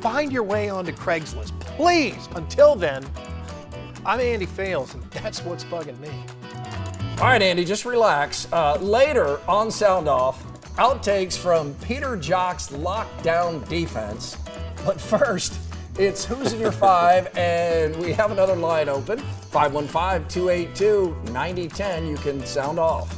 Find 0.02 0.32
your 0.32 0.42
way 0.42 0.68
onto 0.68 0.90
Craigslist, 0.90 1.56
please. 1.60 2.28
Until 2.34 2.74
then, 2.74 3.06
I'm 4.04 4.18
Andy 4.18 4.46
Fales, 4.46 4.94
and 4.94 5.02
that's 5.12 5.44
what's 5.44 5.62
bugging 5.62 5.96
me. 6.00 6.10
All 7.18 7.28
right, 7.28 7.40
Andy, 7.40 7.64
just 7.64 7.84
relax. 7.84 8.52
Uh, 8.52 8.78
later 8.80 9.38
on 9.46 9.70
Sound 9.70 10.08
Off, 10.08 10.42
outtakes 10.74 11.38
from 11.38 11.72
Peter 11.84 12.16
Jok's 12.16 12.70
lockdown 12.70 13.66
defense. 13.68 14.36
But 14.84 15.00
first, 15.00 15.56
it's 15.96 16.24
Who's 16.24 16.52
in 16.52 16.58
Your 16.58 16.72
Five, 16.72 17.28
and 17.36 17.94
we 17.98 18.12
have 18.12 18.32
another 18.32 18.56
line 18.56 18.88
open 18.88 19.20
515 19.20 20.26
282 20.28 21.16
9010. 21.30 22.08
You 22.08 22.16
can 22.16 22.44
sound 22.44 22.80
off. 22.80 23.16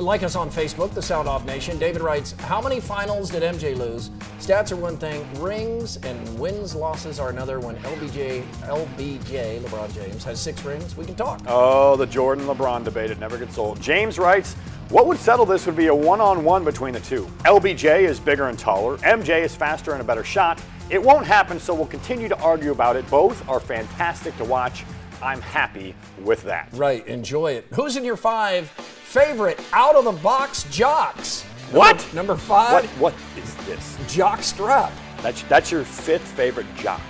Like 0.00 0.22
us 0.22 0.34
on 0.34 0.48
Facebook, 0.50 0.94
the 0.94 1.02
Sound 1.02 1.28
Off 1.28 1.44
Nation. 1.44 1.78
David 1.78 2.00
writes, 2.00 2.32
How 2.40 2.62
many 2.62 2.80
finals 2.80 3.28
did 3.28 3.42
MJ 3.42 3.76
lose? 3.76 4.08
Stats 4.38 4.72
are 4.72 4.76
one 4.76 4.96
thing, 4.96 5.26
rings 5.42 5.98
and 5.98 6.38
wins 6.38 6.74
losses 6.74 7.20
are 7.20 7.28
another. 7.28 7.60
When 7.60 7.76
LBJ, 7.76 8.42
LBJ, 8.62 9.60
LeBron 9.60 9.94
James, 9.94 10.24
has 10.24 10.40
six 10.40 10.64
rings, 10.64 10.96
we 10.96 11.04
can 11.04 11.16
talk. 11.16 11.42
Oh, 11.46 11.96
the 11.96 12.06
Jordan 12.06 12.46
LeBron 12.46 12.82
debate. 12.82 13.10
It 13.10 13.18
never 13.18 13.36
gets 13.36 13.58
old. 13.58 13.78
James 13.78 14.18
writes, 14.18 14.54
what 14.88 15.06
would 15.06 15.18
settle 15.18 15.44
this 15.44 15.66
would 15.66 15.76
be 15.76 15.88
a 15.88 15.94
one 15.94 16.22
on 16.22 16.44
one 16.44 16.64
between 16.64 16.94
the 16.94 17.00
two. 17.00 17.26
LBJ 17.44 18.00
is 18.00 18.18
bigger 18.18 18.48
and 18.48 18.58
taller, 18.58 18.96
MJ 18.98 19.42
is 19.42 19.54
faster 19.54 19.92
and 19.92 20.00
a 20.00 20.04
better 20.04 20.24
shot. 20.24 20.62
It 20.88 21.00
won't 21.00 21.26
happen, 21.26 21.60
so 21.60 21.74
we'll 21.74 21.86
continue 21.86 22.28
to 22.28 22.40
argue 22.40 22.72
about 22.72 22.96
it. 22.96 23.08
Both 23.10 23.46
are 23.48 23.60
fantastic 23.60 24.36
to 24.38 24.44
watch. 24.44 24.84
I'm 25.22 25.40
happy 25.40 25.94
with 26.22 26.42
that. 26.44 26.68
Right, 26.72 27.06
enjoy 27.06 27.52
it. 27.52 27.66
Who's 27.74 27.96
in 27.96 28.04
your 28.04 28.16
five 28.16 28.68
favorite 28.68 29.60
out 29.72 29.96
of 29.96 30.04
the 30.04 30.12
box 30.12 30.64
jocks? 30.70 31.42
What? 31.72 31.96
Number, 32.14 32.14
number 32.14 32.36
five? 32.36 32.84
What, 33.00 33.12
what 33.12 33.42
is 33.42 33.54
this? 33.66 33.98
Jock 34.12 34.42
strap. 34.42 34.92
That's, 35.22 35.42
that's 35.42 35.70
your 35.70 35.84
fifth 35.84 36.26
favorite 36.26 36.66
jock. 36.76 37.00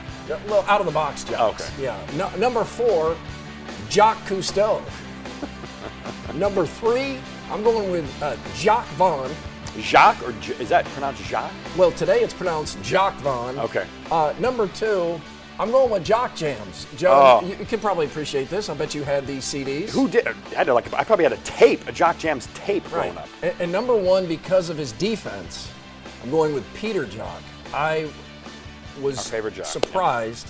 Well, 0.49 0.65
out 0.69 0.81
of 0.81 0.87
the 0.87 0.93
box 0.93 1.25
jocks. 1.25 1.71
Okay. 1.73 1.85
Yeah. 1.85 2.07
No, 2.17 2.31
number 2.37 2.65
four, 2.65 3.17
Jock 3.89 4.17
Cousteau. 4.27 4.83
number 6.35 6.67
three, 6.67 7.19
I'm 7.51 7.63
going 7.65 7.91
with 7.91 8.23
uh, 8.23 8.37
Jock 8.55 8.87
Vaughn. 8.91 9.31
Jacques, 9.79 10.23
or 10.27 10.33
J- 10.41 10.55
is 10.55 10.69
that 10.69 10.85
pronounced 10.87 11.23
Jacques? 11.25 11.53
Well, 11.77 11.93
today 11.93 12.21
it's 12.21 12.35
pronounced 12.35 12.81
Jock 12.83 13.15
Vaughn. 13.17 13.59
Okay. 13.59 13.87
Uh, 14.11 14.35
number 14.41 14.67
two, 14.69 15.21
I'm 15.61 15.71
going 15.71 15.91
with 15.91 16.05
Jock 16.05 16.35
Jams. 16.35 16.87
Joe, 16.97 17.41
Oh. 17.43 17.47
you, 17.47 17.67
can 17.67 17.81
probably 17.81 18.07
appreciate 18.07 18.49
this. 18.49 18.71
I 18.71 18.75
bet 18.75 18.95
you 18.95 19.03
had 19.03 19.27
these 19.27 19.45
CDs. 19.45 19.91
Who 19.91 20.09
did? 20.09 20.27
I 20.27 20.33
had 20.55 20.65
to 20.69 20.73
like. 20.73 20.91
I 20.95 21.05
probably 21.05 21.25
had 21.25 21.35
a 21.35 21.37
tape, 21.39 21.87
a 21.87 21.93
Jock 21.93 22.19
Jams 22.19 22.49
tape 22.55 22.83
Right. 22.85 23.13
growing 23.13 23.19
up. 23.19 23.29
And, 23.43 23.55
and 23.61 23.71
number 23.71 23.95
one, 23.95 24.25
because 24.27 24.71
of 24.71 24.79
his 24.79 24.93
defense, 24.93 25.69
I'm 26.23 26.31
going 26.31 26.55
with 26.55 26.65
Peter 26.73 27.05
Jok. 27.05 27.43
I 27.75 28.09
was 29.03 29.31
Jock, 29.31 29.67
surprised 29.67 30.49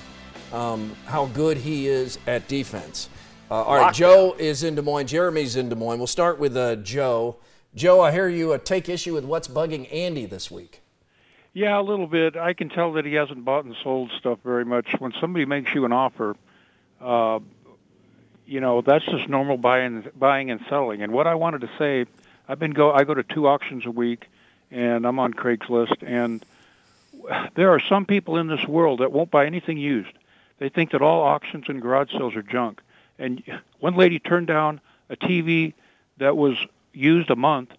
um, 0.53 0.95
how 1.07 1.27
good 1.27 1.57
he 1.57 1.89
is 1.89 2.21
at 2.29 2.47
defense. 2.47 3.09
Uh, 3.51 3.55
all 3.65 3.75
right, 3.75 3.93
Lockdown. 3.93 3.97
Joe 3.97 4.37
is 4.39 4.63
in 4.63 4.77
Des 4.77 4.83
Moines. 4.83 5.09
Jeremy's 5.09 5.57
in 5.57 5.69
Des 5.69 5.75
Moines. 5.75 5.99
We'll 5.99 6.07
start 6.07 6.39
with 6.39 6.57
uh, 6.57 6.77
Joe. 6.77 7.37
Joe, 7.75 8.01
I 8.01 8.13
hear 8.13 8.29
you 8.29 8.53
uh, 8.53 8.59
take 8.59 8.89
issue 8.89 9.15
with 9.15 9.25
what's 9.25 9.49
bugging 9.49 9.93
Andy 9.93 10.25
this 10.27 10.53
week. 10.53 10.83
Yeah, 11.53 11.81
a 11.81 11.83
little 11.83 12.07
bit. 12.07 12.37
I 12.37 12.53
can 12.53 12.69
tell 12.69 12.93
that 12.93 13.05
he 13.05 13.15
hasn't 13.15 13.45
bought 13.45 13.65
and 13.65 13.75
sold 13.83 14.13
stuff 14.19 14.39
very 14.45 14.65
much. 14.65 14.95
When 14.99 15.13
somebody 15.21 15.45
makes 15.47 15.75
you 15.75 15.85
an 15.85 15.93
offer, 15.93 16.37
uh, 17.01 17.41
you 18.47 18.61
know 18.61 18.83
that's 18.83 19.05
just 19.05 19.29
normal 19.29 19.57
buying, 19.57 20.09
buying 20.17 20.51
and 20.51 20.61
selling. 20.69 21.03
And 21.03 21.13
what 21.13 21.27
I 21.27 21.35
wanted 21.35 21.63
to 21.63 21.71
say, 21.77 22.07
I've 22.49 22.61
been 22.61 22.71
go. 22.71 22.93
I 22.93 23.03
go 23.03 23.15
to 23.15 23.25
two 23.25 23.49
auctions 23.49 23.85
a 23.85 23.91
week, 23.91 24.27
and 24.71 25.05
I'm 25.05 25.19
on 25.19 25.35
Craigslist. 25.35 26.05
And 26.07 26.45
there 27.55 27.71
are 27.71 27.81
some 27.81 28.07
people 28.07 28.37
in 28.37 28.47
this 28.47 28.65
world 28.67 29.01
that 29.01 29.11
won't 29.11 29.33
buy 29.33 29.47
anything 29.47 29.77
used. 29.77 30.13
They 30.59 30.69
think 30.69 30.93
that 30.93 31.03
all 31.03 31.23
auctions 31.23 31.65
and 31.69 31.83
garage 31.83 32.13
sales 32.13 32.37
are 32.37 32.43
junk. 32.43 32.81
And 33.19 33.43
one 33.81 33.97
lady 33.97 34.21
turned 34.21 34.47
down 34.47 34.81
a 35.09 35.17
TV 35.17 35.75
that 36.19 36.37
was 36.37 36.57
used 36.93 37.31
a 37.31 37.37
month, 37.37 37.73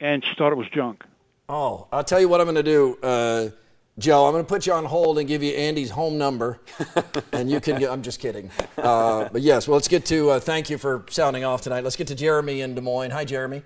and 0.00 0.24
she 0.24 0.34
thought 0.36 0.52
it 0.52 0.56
was 0.56 0.68
junk. 0.68 1.04
Oh, 1.48 1.86
I'll 1.92 2.04
tell 2.04 2.20
you 2.20 2.28
what 2.28 2.40
I'm 2.40 2.46
going 2.46 2.56
to 2.56 2.62
do, 2.62 2.98
uh, 3.02 3.50
Joe. 3.98 4.26
I'm 4.26 4.32
going 4.32 4.44
to 4.44 4.48
put 4.48 4.66
you 4.66 4.72
on 4.72 4.84
hold 4.84 5.18
and 5.18 5.28
give 5.28 5.44
you 5.44 5.52
Andy's 5.52 5.90
home 5.90 6.18
number, 6.18 6.60
and 7.32 7.48
you 7.48 7.60
can. 7.60 7.78
Get, 7.78 7.90
I'm 7.90 8.02
just 8.02 8.18
kidding. 8.18 8.50
Uh, 8.76 9.28
but 9.30 9.42
yes, 9.42 9.68
well, 9.68 9.76
let's 9.76 9.86
get 9.86 10.04
to. 10.06 10.30
Uh, 10.30 10.40
thank 10.40 10.70
you 10.70 10.76
for 10.76 11.04
sounding 11.08 11.44
off 11.44 11.62
tonight. 11.62 11.84
Let's 11.84 11.94
get 11.94 12.08
to 12.08 12.16
Jeremy 12.16 12.62
in 12.62 12.74
Des 12.74 12.80
Moines. 12.80 13.12
Hi, 13.12 13.24
Jeremy. 13.24 13.62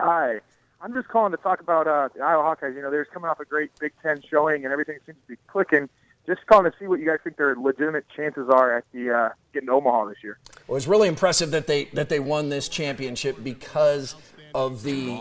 Hi. 0.00 0.40
I'm 0.80 0.92
just 0.92 1.08
calling 1.08 1.32
to 1.32 1.38
talk 1.38 1.60
about 1.60 1.86
uh, 1.86 2.08
the 2.14 2.20
Iowa 2.22 2.42
Hawkeyes. 2.42 2.74
You 2.74 2.82
know, 2.82 2.90
they're 2.90 3.04
coming 3.04 3.28
off 3.30 3.40
a 3.40 3.44
great 3.44 3.70
Big 3.78 3.92
Ten 4.02 4.20
showing, 4.28 4.64
and 4.64 4.72
everything 4.72 4.98
seems 5.06 5.18
to 5.22 5.28
be 5.28 5.36
clicking. 5.46 5.88
Just 6.26 6.46
calling 6.46 6.70
to 6.70 6.76
see 6.78 6.86
what 6.86 6.98
you 6.98 7.06
guys 7.06 7.18
think 7.22 7.36
their 7.36 7.56
legitimate 7.56 8.06
chances 8.14 8.48
are 8.50 8.76
at 8.76 8.84
the 8.92 9.10
uh, 9.10 9.28
getting 9.52 9.68
to 9.68 9.72
Omaha 9.72 10.06
this 10.06 10.18
year. 10.22 10.38
Well, 10.66 10.76
it's 10.76 10.86
really 10.86 11.08
impressive 11.08 11.52
that 11.52 11.68
they 11.68 11.84
that 11.94 12.08
they 12.08 12.20
won 12.20 12.48
this 12.48 12.68
championship 12.68 13.42
because 13.42 14.14
of 14.54 14.82
the 14.82 15.20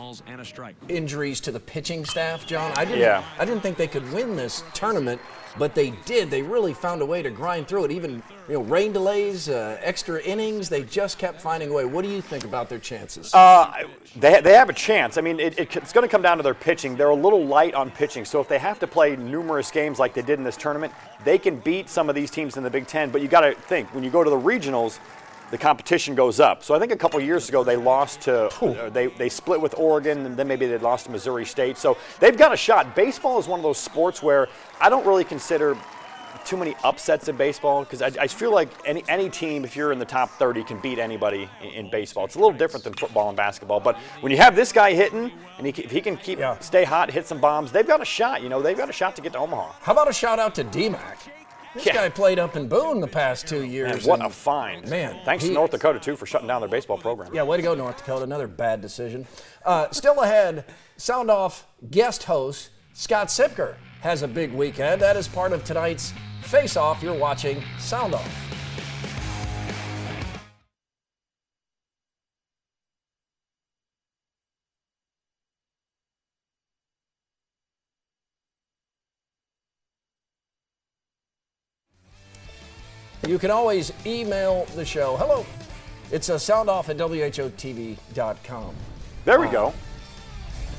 injuries 0.87 1.39
to 1.41 1.51
the 1.51 1.59
pitching 1.59 2.05
staff, 2.05 2.45
John. 2.45 2.71
I 2.75 2.85
didn't 2.85 2.99
Yeah. 2.99 3.23
I 3.39 3.45
didn't 3.45 3.61
think 3.61 3.77
they 3.77 3.87
could 3.87 4.11
win 4.13 4.35
this 4.35 4.63
tournament, 4.73 5.21
but 5.57 5.75
they 5.75 5.91
did. 6.05 6.29
They 6.29 6.41
really 6.41 6.73
found 6.73 7.01
a 7.01 7.05
way 7.05 7.21
to 7.21 7.29
grind 7.29 7.67
through 7.67 7.85
it. 7.85 7.91
Even 7.91 8.23
you 8.47 8.55
know 8.55 8.61
rain 8.61 8.93
delays, 8.93 9.49
uh, 9.49 9.77
extra 9.81 10.21
innings, 10.21 10.69
they 10.69 10.83
just 10.83 11.17
kept 11.17 11.41
finding 11.41 11.69
a 11.69 11.73
way. 11.73 11.85
What 11.85 12.03
do 12.03 12.09
you 12.09 12.21
think 12.21 12.45
about 12.45 12.69
their 12.69 12.79
chances? 12.79 13.33
Uh, 13.33 13.71
they, 14.15 14.41
they 14.41 14.53
have 14.53 14.69
a 14.69 14.73
chance. 14.73 15.17
I 15.17 15.21
mean, 15.21 15.39
it, 15.39 15.59
it, 15.59 15.75
it's 15.75 15.93
going 15.93 16.07
to 16.07 16.11
come 16.11 16.21
down 16.21 16.37
to 16.37 16.43
their 16.43 16.53
pitching. 16.53 16.95
They're 16.95 17.09
a 17.09 17.15
little 17.15 17.45
light 17.45 17.73
on 17.73 17.91
pitching, 17.91 18.25
so 18.25 18.39
if 18.39 18.47
they 18.47 18.59
have 18.59 18.79
to 18.79 18.87
play 18.87 19.15
numerous 19.15 19.71
games 19.71 19.99
like 19.99 20.13
they 20.13 20.21
did 20.21 20.39
in 20.39 20.43
this 20.45 20.57
tournament, 20.57 20.93
they 21.23 21.37
can 21.37 21.59
beat 21.59 21.89
some 21.89 22.09
of 22.09 22.15
these 22.15 22.31
teams 22.31 22.57
in 22.57 22.63
the 22.63 22.69
Big 22.69 22.87
Ten. 22.87 23.09
But 23.09 23.21
you 23.21 23.27
got 23.27 23.41
to 23.41 23.53
think 23.53 23.93
when 23.93 24.03
you 24.03 24.09
go 24.09 24.23
to 24.23 24.29
the 24.29 24.39
regionals, 24.39 24.99
the 25.51 25.57
competition 25.57 26.15
goes 26.15 26.39
up. 26.39 26.63
So 26.63 26.75
I 26.75 26.79
think 26.79 26.91
a 26.91 26.97
couple 26.97 27.19
years 27.19 27.49
ago 27.49 27.63
they 27.63 27.75
lost 27.75 28.21
to 28.21 28.47
uh, 28.63 28.89
they 28.89 29.07
they 29.07 29.29
split 29.29 29.61
with 29.61 29.75
Oregon, 29.77 30.25
and 30.25 30.37
then 30.37 30.47
maybe 30.47 30.65
they 30.65 30.77
lost 30.77 31.05
to 31.05 31.11
Missouri 31.11 31.45
State. 31.45 31.77
So 31.77 31.97
they've 32.19 32.37
got 32.37 32.53
a 32.53 32.57
shot. 32.57 32.95
Baseball 32.95 33.39
is 33.39 33.47
one 33.47 33.59
of 33.59 33.63
those 33.63 33.77
sports 33.77 34.21
where 34.21 34.47
I 34.79 34.89
don't 34.89 35.05
really 35.05 35.23
consider 35.23 35.77
too 36.47 36.57
many 36.57 36.75
upsets 36.83 37.27
in 37.27 37.35
baseball 37.35 37.83
because 37.83 38.01
I, 38.01 38.07
I 38.21 38.27
feel 38.27 38.53
like 38.53 38.69
any, 38.85 39.03
any 39.09 39.29
team, 39.29 39.65
if 39.65 39.75
you're 39.75 39.91
in 39.91 39.99
the 39.99 40.05
top 40.05 40.29
30, 40.31 40.63
can 40.63 40.79
beat 40.79 40.97
anybody 40.97 41.49
in, 41.61 41.85
in 41.85 41.91
baseball. 41.91 42.23
It's 42.23 42.35
a 42.35 42.39
little 42.39 42.57
different 42.57 42.85
than 42.85 42.93
football 42.93 43.27
and 43.27 43.35
basketball. 43.35 43.81
But 43.81 43.97
when 44.21 44.31
you 44.31 44.37
have 44.37 44.55
this 44.55 44.71
guy 44.71 44.93
hitting, 44.93 45.31
and 45.57 45.67
he, 45.67 45.81
if 45.81 45.91
he 45.91 45.99
can 45.99 46.15
keep 46.15 46.39
stay 46.61 46.85
hot, 46.85 47.11
hit 47.11 47.27
some 47.27 47.41
bombs, 47.41 47.71
they've 47.71 47.87
got 47.87 48.01
a 48.01 48.05
shot. 48.05 48.41
You 48.41 48.49
know, 48.49 48.61
they've 48.61 48.77
got 48.77 48.89
a 48.89 48.93
shot 48.93 49.15
to 49.17 49.21
get 49.21 49.33
to 49.33 49.39
Omaha. 49.39 49.73
How 49.81 49.91
about 49.91 50.09
a 50.09 50.13
shout 50.13 50.39
out 50.39 50.55
to 50.55 50.63
DMACC? 50.63 51.29
This 51.83 51.93
guy 51.93 52.09
played 52.09 52.39
up 52.39 52.55
in 52.55 52.67
Boone 52.67 52.99
the 52.99 53.07
past 53.07 53.47
two 53.47 53.63
years. 53.63 54.05
Man, 54.05 54.19
what 54.19 54.25
a 54.25 54.29
find. 54.29 54.87
Man, 54.89 55.19
Thanks 55.25 55.45
to 55.45 55.51
North 55.51 55.71
Dakota, 55.71 55.99
too, 55.99 56.15
for 56.15 56.25
shutting 56.25 56.47
down 56.47 56.61
their 56.61 56.69
baseball 56.69 56.97
program. 56.97 57.33
Yeah, 57.33 57.43
way 57.43 57.57
to 57.57 57.63
go, 57.63 57.75
North 57.75 57.97
Dakota. 57.97 58.23
Another 58.23 58.47
bad 58.47 58.81
decision. 58.81 59.25
Uh, 59.65 59.89
still 59.91 60.21
ahead, 60.21 60.65
Sound 60.97 61.29
Off 61.29 61.67
guest 61.91 62.23
host 62.23 62.71
Scott 62.93 63.27
Sipker 63.27 63.75
has 64.01 64.23
a 64.23 64.27
big 64.27 64.51
weekend. 64.51 65.01
That 65.01 65.15
is 65.17 65.27
part 65.27 65.53
of 65.53 65.63
tonight's 65.63 66.13
Face 66.41 66.77
Off. 66.77 67.03
You're 67.03 67.17
watching 67.17 67.61
Sound 67.77 68.15
Off. 68.15 68.46
You 83.27 83.37
can 83.37 83.51
always 83.51 83.91
email 84.05 84.65
the 84.75 84.85
show. 84.85 85.17
Hello. 85.17 85.45
It's 86.13 86.29
a 86.29 86.35
soundoff 86.35 86.87
at 86.87 86.95
whotv.com. 86.95 88.75
There 89.25 89.41
we 89.41 89.47
go. 89.47 89.67
Uh, 89.67 89.71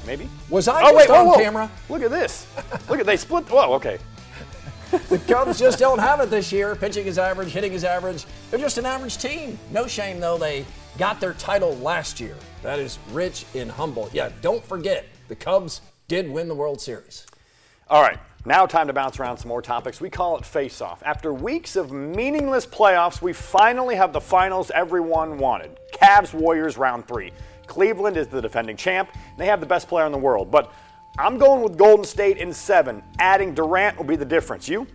Maybe? 0.06 0.30
Was 0.48 0.66
I 0.66 0.80
oh, 0.82 0.92
just 0.92 1.10
wait, 1.10 1.10
on 1.10 1.26
whoa. 1.26 1.34
camera? 1.34 1.70
Look 1.90 2.02
at 2.02 2.10
this. 2.10 2.46
Look 2.88 3.00
at 3.00 3.04
they 3.04 3.18
split. 3.18 3.44
Whoa, 3.50 3.74
okay. 3.74 3.98
The 5.10 5.18
Cubs 5.18 5.58
just 5.58 5.78
don't 5.78 5.98
have 5.98 6.20
it 6.20 6.30
this 6.30 6.50
year. 6.50 6.74
Pitching 6.74 7.06
is 7.06 7.18
average, 7.18 7.50
hitting 7.50 7.74
is 7.74 7.84
average. 7.84 8.24
They're 8.50 8.58
just 8.58 8.78
an 8.78 8.86
average 8.86 9.18
team. 9.18 9.58
No 9.70 9.86
shame, 9.86 10.18
though, 10.18 10.38
they 10.38 10.64
got 10.96 11.20
their 11.20 11.34
title 11.34 11.76
last 11.76 12.18
year. 12.18 12.34
That 12.62 12.78
is 12.78 12.98
rich 13.12 13.44
in 13.52 13.68
humble. 13.68 14.08
Yeah, 14.14 14.30
don't 14.40 14.64
forget, 14.64 15.04
the 15.28 15.36
Cubs 15.36 15.82
did 16.08 16.26
win 16.30 16.48
the 16.48 16.54
World 16.54 16.80
Series. 16.80 17.26
All 17.90 18.00
right, 18.00 18.18
now 18.48 18.64
time 18.64 18.86
to 18.86 18.92
bounce 18.92 19.20
around 19.20 19.36
some 19.36 19.48
more 19.48 19.60
topics. 19.60 20.00
We 20.00 20.08
call 20.08 20.38
it 20.38 20.44
face 20.44 20.80
off. 20.80 21.02
After 21.04 21.34
weeks 21.34 21.76
of 21.76 21.92
meaningless 21.92 22.66
playoffs, 22.66 23.20
we 23.20 23.34
finally 23.34 23.94
have 23.94 24.12
the 24.12 24.20
finals 24.20 24.70
everyone 24.74 25.36
wanted 25.36 25.78
Cavs 25.92 26.32
Warriors 26.32 26.78
round 26.78 27.06
three. 27.06 27.30
Cleveland 27.66 28.16
is 28.16 28.26
the 28.26 28.40
defending 28.40 28.76
champ, 28.76 29.10
and 29.12 29.38
they 29.38 29.46
have 29.46 29.60
the 29.60 29.66
best 29.66 29.86
player 29.86 30.06
in 30.06 30.12
the 30.12 30.18
world. 30.18 30.50
But 30.50 30.72
I'm 31.18 31.36
going 31.36 31.62
with 31.62 31.76
Golden 31.76 32.04
State 32.04 32.38
in 32.38 32.52
seven. 32.52 33.02
Adding 33.18 33.54
Durant 33.54 33.98
will 33.98 34.04
be 34.04 34.16
the 34.16 34.24
difference. 34.24 34.66
You? 34.66 34.86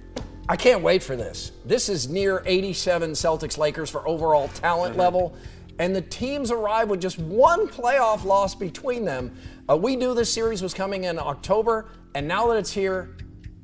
I 0.50 0.56
can't 0.56 0.82
wait 0.82 1.04
for 1.04 1.16
this. 1.16 1.52
This 1.64 1.90
is 1.90 2.10
near 2.10 2.42
87 2.46 3.12
Celtics 3.12 3.58
Lakers 3.58 3.90
for 3.90 4.08
overall 4.08 4.48
talent 4.50 4.98
level, 4.98 5.36
and 5.78 5.96
the 5.96 6.02
teams 6.02 6.50
arrive 6.50 6.90
with 6.90 7.00
just 7.00 7.20
one 7.20 7.68
playoff 7.68 8.26
loss 8.26 8.56
between 8.56 9.06
them. 9.06 9.36
Uh, 9.70 9.78
we 9.78 9.96
knew 9.96 10.16
this 10.16 10.34
series 10.34 10.62
was 10.62 10.74
coming 10.74 11.04
in 11.04 11.20
October, 11.20 11.92
and 12.16 12.28
now 12.28 12.48
that 12.48 12.58
it's 12.58 12.72
here, 12.72 13.16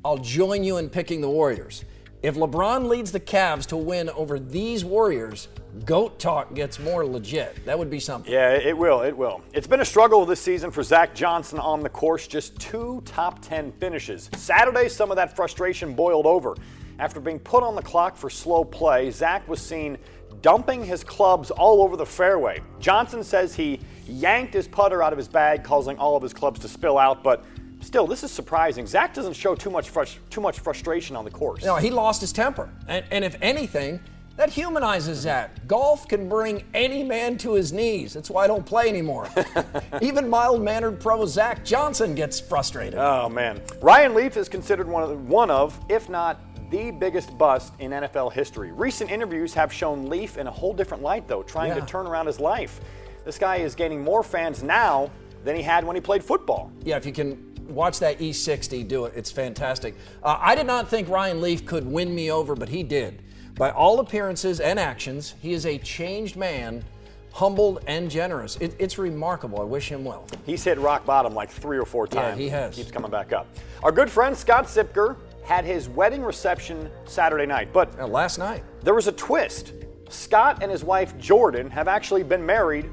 I'll 0.02 0.16
join 0.16 0.64
you 0.64 0.78
in 0.78 0.88
picking 0.88 1.20
the 1.20 1.28
Warriors. 1.28 1.84
If 2.22 2.34
LeBron 2.34 2.88
leads 2.88 3.12
the 3.12 3.20
Cavs 3.20 3.66
to 3.66 3.76
win 3.76 4.08
over 4.10 4.38
these 4.38 4.82
Warriors, 4.82 5.48
GOAT 5.84 6.18
talk 6.18 6.54
gets 6.54 6.78
more 6.78 7.04
legit. 7.04 7.64
That 7.66 7.78
would 7.78 7.90
be 7.90 8.00
something. 8.00 8.32
Yeah, 8.32 8.52
it 8.52 8.76
will. 8.76 9.02
It 9.02 9.14
will. 9.14 9.42
It's 9.52 9.66
been 9.66 9.80
a 9.80 9.84
struggle 9.84 10.24
this 10.24 10.40
season 10.40 10.70
for 10.70 10.82
Zach 10.82 11.14
Johnson 11.14 11.58
on 11.58 11.82
the 11.82 11.90
course. 11.90 12.26
Just 12.26 12.58
two 12.58 13.02
top 13.04 13.42
10 13.42 13.72
finishes. 13.72 14.30
Saturday, 14.36 14.88
some 14.88 15.10
of 15.10 15.16
that 15.16 15.36
frustration 15.36 15.94
boiled 15.94 16.24
over. 16.24 16.56
After 16.98 17.20
being 17.20 17.38
put 17.38 17.62
on 17.62 17.74
the 17.74 17.82
clock 17.82 18.16
for 18.16 18.30
slow 18.30 18.64
play, 18.64 19.10
Zach 19.10 19.46
was 19.48 19.60
seen 19.60 19.98
dumping 20.40 20.82
his 20.82 21.04
clubs 21.04 21.50
all 21.50 21.82
over 21.82 21.96
the 21.98 22.06
fairway. 22.06 22.62
Johnson 22.78 23.22
says 23.22 23.54
he 23.54 23.80
yanked 24.06 24.54
his 24.54 24.66
putter 24.66 25.02
out 25.02 25.12
of 25.12 25.18
his 25.18 25.28
bag, 25.28 25.62
causing 25.62 25.98
all 25.98 26.16
of 26.16 26.22
his 26.22 26.32
clubs 26.32 26.60
to 26.60 26.68
spill 26.68 26.96
out, 26.96 27.22
but 27.22 27.44
still, 27.80 28.06
this 28.06 28.22
is 28.24 28.30
surprising. 28.30 28.86
Zach 28.86 29.14
doesn't 29.14 29.34
show 29.34 29.54
too 29.54 29.70
much, 29.70 29.92
frus- 29.92 30.18
too 30.30 30.40
much 30.40 30.60
frustration 30.60 31.16
on 31.16 31.24
the 31.24 31.30
course. 31.30 31.64
No, 31.64 31.76
he 31.76 31.90
lost 31.90 32.20
his 32.20 32.32
temper. 32.32 32.68
And, 32.88 33.04
and 33.10 33.24
if 33.24 33.36
anything, 33.40 34.00
that 34.36 34.48
humanizes 34.50 35.18
Zach. 35.18 35.66
Golf 35.66 36.08
can 36.08 36.28
bring 36.28 36.64
any 36.72 37.02
man 37.02 37.36
to 37.38 37.54
his 37.54 37.72
knees. 37.72 38.14
That's 38.14 38.30
why 38.30 38.44
I 38.44 38.46
don't 38.46 38.64
play 38.64 38.88
anymore. 38.88 39.28
Even 40.00 40.28
mild 40.30 40.62
mannered 40.62 40.98
pro 41.00 41.26
Zach 41.26 41.64
Johnson 41.64 42.14
gets 42.14 42.40
frustrated. 42.40 42.94
Oh 42.98 43.28
man, 43.28 43.60
Ryan 43.82 44.14
Leaf 44.14 44.36
is 44.38 44.48
considered 44.48 44.88
one 44.88 45.02
of, 45.02 45.10
the, 45.10 45.16
one 45.16 45.50
of, 45.50 45.78
if 45.90 46.08
not 46.08 46.40
the 46.70 46.90
biggest 46.92 47.36
bust 47.36 47.74
in 47.80 47.90
NFL 47.90 48.32
history. 48.32 48.72
Recent 48.72 49.10
interviews 49.10 49.52
have 49.54 49.72
shown 49.72 50.08
Leaf 50.08 50.38
in 50.38 50.46
a 50.46 50.50
whole 50.50 50.72
different 50.72 51.02
light, 51.02 51.26
though, 51.28 51.42
trying 51.42 51.68
Yeah. 51.70 51.80
to 51.80 51.86
turn 51.86 52.06
around 52.06 52.26
his 52.26 52.38
life. 52.40 52.80
This 53.24 53.36
guy 53.38 53.56
is 53.56 53.74
gaining 53.74 54.02
more 54.02 54.22
fans 54.22 54.62
now 54.62 55.10
than 55.44 55.56
he 55.56 55.62
had 55.62 55.84
when 55.84 55.96
he 55.96 56.00
played 56.00 56.22
football. 56.24 56.70
Yeah, 56.84 56.96
if 56.96 57.04
you 57.04 57.12
can 57.12 57.49
watch 57.70 57.98
that 58.00 58.18
E60 58.18 58.86
do 58.86 59.04
it, 59.06 59.12
it's 59.16 59.30
fantastic. 59.30 59.94
Uh, 60.22 60.38
I 60.40 60.54
did 60.54 60.66
not 60.66 60.88
think 60.88 61.08
Ryan 61.08 61.40
Leaf 61.40 61.66
could 61.66 61.86
win 61.86 62.14
me 62.14 62.30
over, 62.30 62.54
but 62.54 62.68
he 62.68 62.82
did. 62.82 63.22
By 63.56 63.70
all 63.70 64.00
appearances 64.00 64.60
and 64.60 64.78
actions, 64.78 65.34
he 65.40 65.52
is 65.52 65.66
a 65.66 65.78
changed 65.78 66.36
man, 66.36 66.84
humbled 67.32 67.84
and 67.86 68.10
generous. 68.10 68.56
It, 68.56 68.74
it's 68.78 68.98
remarkable. 68.98 69.60
I 69.60 69.64
wish 69.64 69.88
him 69.88 70.04
well. 70.04 70.26
He's 70.46 70.64
hit 70.64 70.78
rock 70.78 71.04
bottom 71.04 71.34
like 71.34 71.50
three 71.50 71.78
or 71.78 71.84
four 71.84 72.06
times. 72.06 72.38
Yeah, 72.38 72.42
he 72.44 72.48
has. 72.48 72.74
Keeps 72.74 72.90
coming 72.90 73.10
back 73.10 73.32
up. 73.32 73.46
Our 73.82 73.92
good 73.92 74.10
friend 74.10 74.36
Scott 74.36 74.64
Sipker 74.64 75.16
had 75.44 75.64
his 75.64 75.88
wedding 75.88 76.22
reception 76.22 76.90
Saturday 77.06 77.46
night, 77.46 77.72
but 77.72 78.10
last 78.10 78.38
night. 78.38 78.62
there 78.82 78.94
was 78.94 79.08
a 79.08 79.12
twist. 79.12 79.72
Scott 80.08 80.62
and 80.62 80.70
his 80.70 80.82
wife 80.84 81.16
Jordan 81.18 81.70
have 81.70 81.88
actually 81.88 82.22
been 82.22 82.44
married 82.44 82.88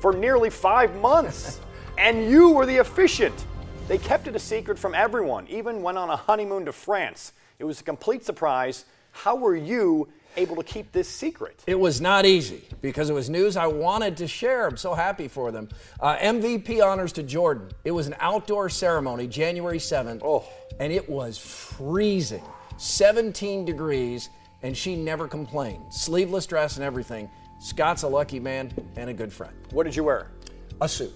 for 0.00 0.12
nearly 0.12 0.50
five 0.50 0.94
months, 0.96 1.60
and 1.98 2.28
you 2.30 2.50
were 2.50 2.66
the 2.66 2.78
officiant. 2.78 3.46
They 3.88 3.98
kept 3.98 4.26
it 4.26 4.34
a 4.34 4.38
secret 4.40 4.78
from 4.78 4.94
everyone, 4.94 5.46
even 5.48 5.80
went 5.80 5.96
on 5.96 6.10
a 6.10 6.16
honeymoon 6.16 6.64
to 6.64 6.72
France. 6.72 7.32
It 7.60 7.64
was 7.64 7.80
a 7.80 7.84
complete 7.84 8.24
surprise. 8.24 8.84
How 9.12 9.36
were 9.36 9.54
you 9.54 10.08
able 10.36 10.56
to 10.56 10.64
keep 10.64 10.90
this 10.90 11.08
secret? 11.08 11.62
It 11.68 11.78
was 11.78 12.00
not 12.00 12.26
easy 12.26 12.64
because 12.82 13.08
it 13.10 13.12
was 13.12 13.30
news 13.30 13.56
I 13.56 13.68
wanted 13.68 14.16
to 14.18 14.26
share. 14.26 14.66
I'm 14.66 14.76
so 14.76 14.94
happy 14.94 15.28
for 15.28 15.52
them. 15.52 15.68
Uh, 16.00 16.16
MVP 16.16 16.84
honors 16.84 17.12
to 17.12 17.22
Jordan. 17.22 17.68
It 17.84 17.92
was 17.92 18.08
an 18.08 18.16
outdoor 18.18 18.68
ceremony, 18.68 19.28
January 19.28 19.78
7th, 19.78 20.20
Oh. 20.24 20.44
and 20.80 20.92
it 20.92 21.08
was 21.08 21.38
freezing 21.38 22.42
17 22.78 23.64
degrees, 23.64 24.28
and 24.62 24.76
she 24.76 24.96
never 24.96 25.28
complained. 25.28 25.82
Sleeveless 25.92 26.44
dress 26.46 26.74
and 26.76 26.84
everything. 26.84 27.30
Scott's 27.60 28.02
a 28.02 28.08
lucky 28.08 28.40
man 28.40 28.72
and 28.96 29.08
a 29.08 29.14
good 29.14 29.32
friend. 29.32 29.54
What 29.70 29.84
did 29.84 29.94
you 29.94 30.02
wear? 30.02 30.32
A 30.80 30.88
suit 30.88 31.14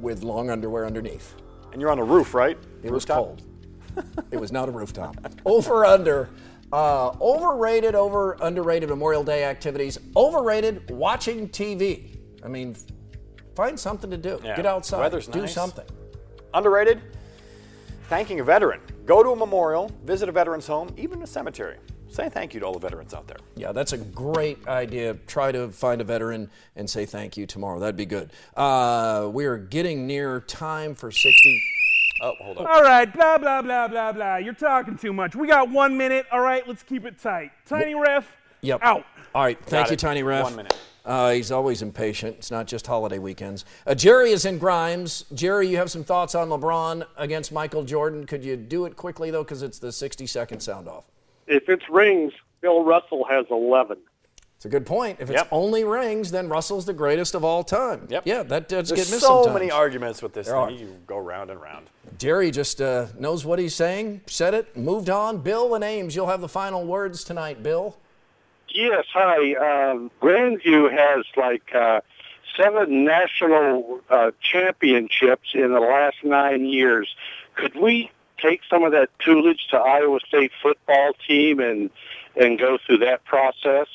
with 0.00 0.22
long 0.22 0.50
underwear 0.50 0.84
underneath. 0.86 1.34
And 1.74 1.80
you're 1.80 1.90
on 1.90 1.98
a 1.98 2.04
roof, 2.04 2.34
right? 2.34 2.56
It 2.84 2.92
was 2.92 3.04
cold. 3.04 3.42
it 4.30 4.40
was 4.40 4.52
not 4.52 4.68
a 4.68 4.72
rooftop. 4.72 5.16
Over 5.44 5.84
under. 5.84 6.30
Uh, 6.72 7.14
overrated, 7.20 7.94
over 7.94 8.36
underrated 8.40 8.88
Memorial 8.88 9.22
Day 9.22 9.44
activities. 9.44 9.98
Overrated 10.16 10.90
watching 10.90 11.48
TV. 11.48 12.16
I 12.44 12.48
mean, 12.48 12.74
find 13.54 13.78
something 13.78 14.10
to 14.10 14.16
do. 14.16 14.40
Yeah. 14.42 14.56
Get 14.56 14.66
outside. 14.66 15.00
Weather's 15.00 15.28
nice. 15.28 15.34
do 15.34 15.40
nice. 15.42 15.54
something. 15.54 15.84
Underrated? 16.52 17.00
Thanking 18.08 18.40
a 18.40 18.44
veteran. 18.44 18.80
Go 19.04 19.22
to 19.22 19.30
a 19.30 19.36
memorial, 19.36 19.90
visit 20.04 20.28
a 20.28 20.32
veteran's 20.32 20.66
home, 20.66 20.92
even 20.96 21.22
a 21.22 21.26
cemetery. 21.26 21.76
Say 22.14 22.28
thank 22.28 22.54
you 22.54 22.60
to 22.60 22.66
all 22.66 22.72
the 22.72 22.78
veterans 22.78 23.12
out 23.12 23.26
there. 23.26 23.38
Yeah, 23.56 23.72
that's 23.72 23.92
a 23.92 23.98
great 23.98 24.68
idea. 24.68 25.14
Try 25.26 25.50
to 25.50 25.68
find 25.70 26.00
a 26.00 26.04
veteran 26.04 26.48
and 26.76 26.88
say 26.88 27.06
thank 27.06 27.36
you 27.36 27.44
tomorrow. 27.44 27.80
That'd 27.80 27.96
be 27.96 28.06
good. 28.06 28.30
Uh, 28.56 29.28
we 29.32 29.46
are 29.46 29.56
getting 29.58 30.06
near 30.06 30.38
time 30.42 30.94
for 30.94 31.10
60. 31.10 31.62
Oh, 32.22 32.32
hold 32.40 32.58
on. 32.58 32.66
All 32.68 32.82
right, 32.82 33.12
blah, 33.12 33.36
blah, 33.38 33.62
blah, 33.62 33.88
blah, 33.88 34.12
blah. 34.12 34.36
You're 34.36 34.54
talking 34.54 34.96
too 34.96 35.12
much. 35.12 35.34
We 35.34 35.48
got 35.48 35.70
one 35.70 35.96
minute. 35.96 36.26
All 36.30 36.40
right, 36.40 36.66
let's 36.68 36.84
keep 36.84 37.04
it 37.04 37.18
tight. 37.18 37.50
Tiny 37.66 37.96
ref, 37.96 38.32
Yep. 38.60 38.78
out. 38.82 39.04
All 39.34 39.42
right. 39.42 39.58
Thank 39.58 39.86
Got 39.86 39.90
you, 39.90 39.94
it. 39.94 39.98
Tiny 39.98 40.22
Ref. 40.22 40.44
One 40.44 40.54
minute. 40.54 40.76
Uh, 41.04 41.32
he's 41.32 41.50
always 41.50 41.82
impatient. 41.82 42.36
It's 42.38 42.52
not 42.52 42.68
just 42.68 42.86
holiday 42.86 43.18
weekends. 43.18 43.64
Uh, 43.88 43.96
Jerry 43.96 44.30
is 44.30 44.44
in 44.44 44.58
Grimes. 44.58 45.24
Jerry, 45.34 45.66
you 45.66 45.76
have 45.78 45.90
some 45.90 46.04
thoughts 46.04 46.36
on 46.36 46.48
LeBron 46.48 47.04
against 47.16 47.50
Michael 47.50 47.82
Jordan. 47.82 48.24
Could 48.24 48.44
you 48.44 48.56
do 48.56 48.84
it 48.84 48.94
quickly, 48.94 49.32
though, 49.32 49.42
because 49.42 49.64
it's 49.64 49.80
the 49.80 49.90
60 49.90 50.26
second 50.28 50.60
sound 50.60 50.86
off? 50.86 51.04
If 51.46 51.68
it's 51.68 51.88
rings, 51.88 52.32
Bill 52.60 52.84
Russell 52.84 53.24
has 53.24 53.46
11. 53.50 53.98
It's 54.56 54.64
a 54.64 54.68
good 54.68 54.86
point. 54.86 55.18
If 55.20 55.28
it's 55.28 55.38
Yep. 55.40 55.48
only 55.50 55.84
rings, 55.84 56.30
then 56.30 56.48
Russell's 56.48 56.86
the 56.86 56.94
greatest 56.94 57.34
of 57.34 57.44
all 57.44 57.64
time. 57.64 58.06
Yep. 58.08 58.22
Yeah, 58.24 58.42
that 58.44 58.68
does 58.68 58.88
There's 58.88 59.00
get 59.08 59.10
missed 59.14 59.20
so 59.26 59.42
sometimes. 59.42 59.54
many 59.54 59.70
arguments 59.70 60.22
with 60.22 60.32
this 60.32 60.46
There 60.46 60.54
thing. 60.56 60.62
are. 60.64 60.70
You 60.70 60.96
go 61.06 61.18
round 61.18 61.50
and 61.50 61.60
round. 61.60 61.90
Jerry 62.18 62.50
just 62.50 62.80
uh, 62.80 63.06
knows 63.18 63.44
what 63.44 63.58
he's 63.58 63.74
saying, 63.74 64.22
said 64.26 64.54
it, 64.54 64.74
moved 64.76 65.10
on. 65.10 65.38
Bill 65.38 65.74
and 65.74 65.84
Ames, 65.84 66.16
you'll 66.16 66.28
have 66.28 66.40
the 66.40 66.48
final 66.48 66.84
words 66.86 67.24
tonight, 67.24 67.62
Bill. 67.62 67.96
Yes, 68.68 69.04
hi. 69.12 69.54
Um, 69.90 70.10
Grandview 70.22 70.90
has 70.90 71.26
like 71.36 71.74
uh, 71.74 72.00
seven 72.56 73.04
national 73.04 74.00
uh, 74.08 74.30
championships 74.40 75.50
in 75.54 75.72
the 75.72 75.80
last 75.80 76.16
nine 76.24 76.64
years. 76.64 77.14
Could 77.54 77.74
we 77.76 78.10
take 78.44 78.60
some 78.68 78.84
of 78.84 78.92
that 78.92 79.10
tutelage 79.18 79.66
to 79.70 79.76
Iowa 79.76 80.20
State 80.26 80.52
football 80.62 81.12
team 81.26 81.60
and 81.60 81.90
and 82.36 82.58
go 82.58 82.78
through 82.84 82.98
that 82.98 83.24
process? 83.24 83.88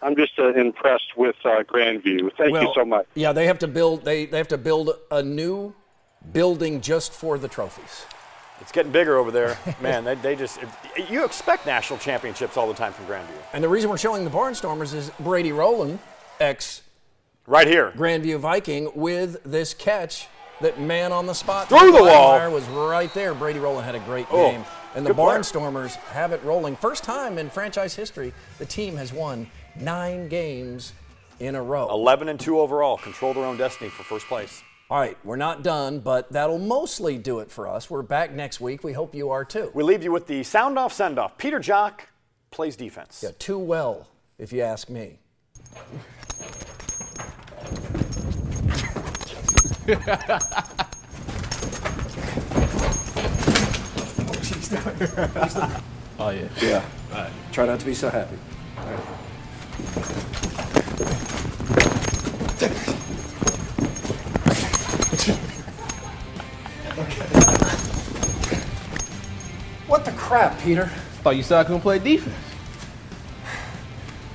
I'm 0.00 0.16
just 0.16 0.36
uh, 0.38 0.52
impressed 0.54 1.16
with 1.16 1.36
uh, 1.44 1.62
Grandview. 1.62 2.30
Thank 2.36 2.54
you 2.54 2.72
so 2.74 2.84
much. 2.84 3.06
Yeah, 3.14 3.32
they 3.32 3.46
have 3.46 3.60
to 3.60 3.68
build. 3.68 4.04
They 4.04 4.26
they 4.26 4.38
have 4.38 4.48
to 4.48 4.58
build 4.58 4.90
a 5.10 5.22
new 5.22 5.74
building 6.32 6.80
just 6.80 7.12
for 7.12 7.38
the 7.38 7.48
trophies. 7.48 8.06
It's 8.60 8.70
getting 8.70 8.92
bigger 8.92 9.16
over 9.16 9.32
there. 9.32 9.58
Man, 9.80 10.04
they, 10.04 10.14
they 10.14 10.36
just, 10.36 10.60
you 11.10 11.24
expect 11.24 11.66
national 11.66 11.98
championships 11.98 12.56
all 12.56 12.68
the 12.68 12.74
time 12.74 12.92
from 12.92 13.06
Grandview. 13.06 13.42
And 13.52 13.64
the 13.64 13.68
reason 13.68 13.90
we're 13.90 13.98
showing 13.98 14.22
the 14.22 14.30
Barnstormers 14.30 14.94
is 14.94 15.10
Brady 15.18 15.50
Rowland, 15.50 15.98
ex 16.38 16.82
Right 17.46 17.66
here. 17.66 17.90
Grandview 17.96 18.38
Viking, 18.38 18.92
with 18.94 19.42
this 19.42 19.74
catch 19.74 20.28
that 20.62 20.80
man 20.80 21.12
on 21.12 21.26
the 21.26 21.34
spot 21.34 21.68
Through 21.68 21.92
the 21.92 22.02
wall. 22.02 22.50
Was 22.50 22.66
right 22.68 23.12
there. 23.14 23.34
Brady 23.34 23.58
Rowland 23.58 23.84
had 23.84 23.94
a 23.94 24.00
great 24.00 24.26
Oh, 24.30 24.50
game. 24.50 24.64
And 24.94 25.06
the 25.06 25.10
good 25.10 25.16
player. 25.16 25.38
Barnstormers 25.38 25.96
have 26.10 26.32
it 26.32 26.42
rolling. 26.44 26.76
First 26.76 27.02
time 27.04 27.38
in 27.38 27.48
franchise 27.50 27.94
history, 27.94 28.32
the 28.58 28.66
team 28.66 28.96
has 28.96 29.12
won 29.12 29.46
nine 29.78 30.28
games 30.28 30.92
in 31.40 31.54
a 31.54 31.62
row. 31.62 31.88
11 31.90 32.28
and 32.28 32.38
2 32.38 32.58
overall, 32.60 32.98
control 32.98 33.32
their 33.34 33.44
own 33.44 33.56
destiny 33.56 33.88
for 33.90 34.02
first 34.02 34.26
place. 34.26 34.62
All 34.90 34.98
right, 34.98 35.16
we're 35.24 35.36
not 35.36 35.62
done, 35.62 36.00
but 36.00 36.30
that'll 36.30 36.58
mostly 36.58 37.16
do 37.16 37.38
it 37.38 37.50
for 37.50 37.66
us. 37.66 37.88
We're 37.88 38.02
back 38.02 38.32
next 38.32 38.60
week. 38.60 38.84
We 38.84 38.92
hope 38.92 39.14
you 39.14 39.30
are 39.30 39.44
too. 39.44 39.70
We 39.72 39.82
leave 39.82 40.02
you 40.04 40.12
with 40.12 40.26
the 40.26 40.42
sound 40.42 40.78
off 40.78 40.92
send 40.92 41.18
off. 41.18 41.38
Peter 41.38 41.58
Jok 41.58 42.00
plays 42.50 42.76
defense. 42.76 43.22
Yeah, 43.22 43.30
too 43.38 43.58
well, 43.58 44.08
if 44.38 44.52
you 44.52 44.60
ask 44.60 44.90
me. 44.90 45.18
Oh 49.84 49.88
yeah. 56.30 56.48
Yeah. 56.60 56.84
All 57.10 57.18
right. 57.18 57.32
Try 57.50 57.66
not 57.66 57.80
to 57.80 57.86
be 57.86 57.94
so 57.94 58.08
happy. 58.08 58.36
All 58.78 58.84
right. 58.84 59.00
What 69.88 70.04
the 70.04 70.12
crap, 70.12 70.60
Peter? 70.60 70.86
Thought 71.22 71.36
you 71.36 71.42
said 71.42 71.58
I 71.58 71.64
couldn't 71.64 71.80
play 71.80 71.98
defense. 71.98 72.36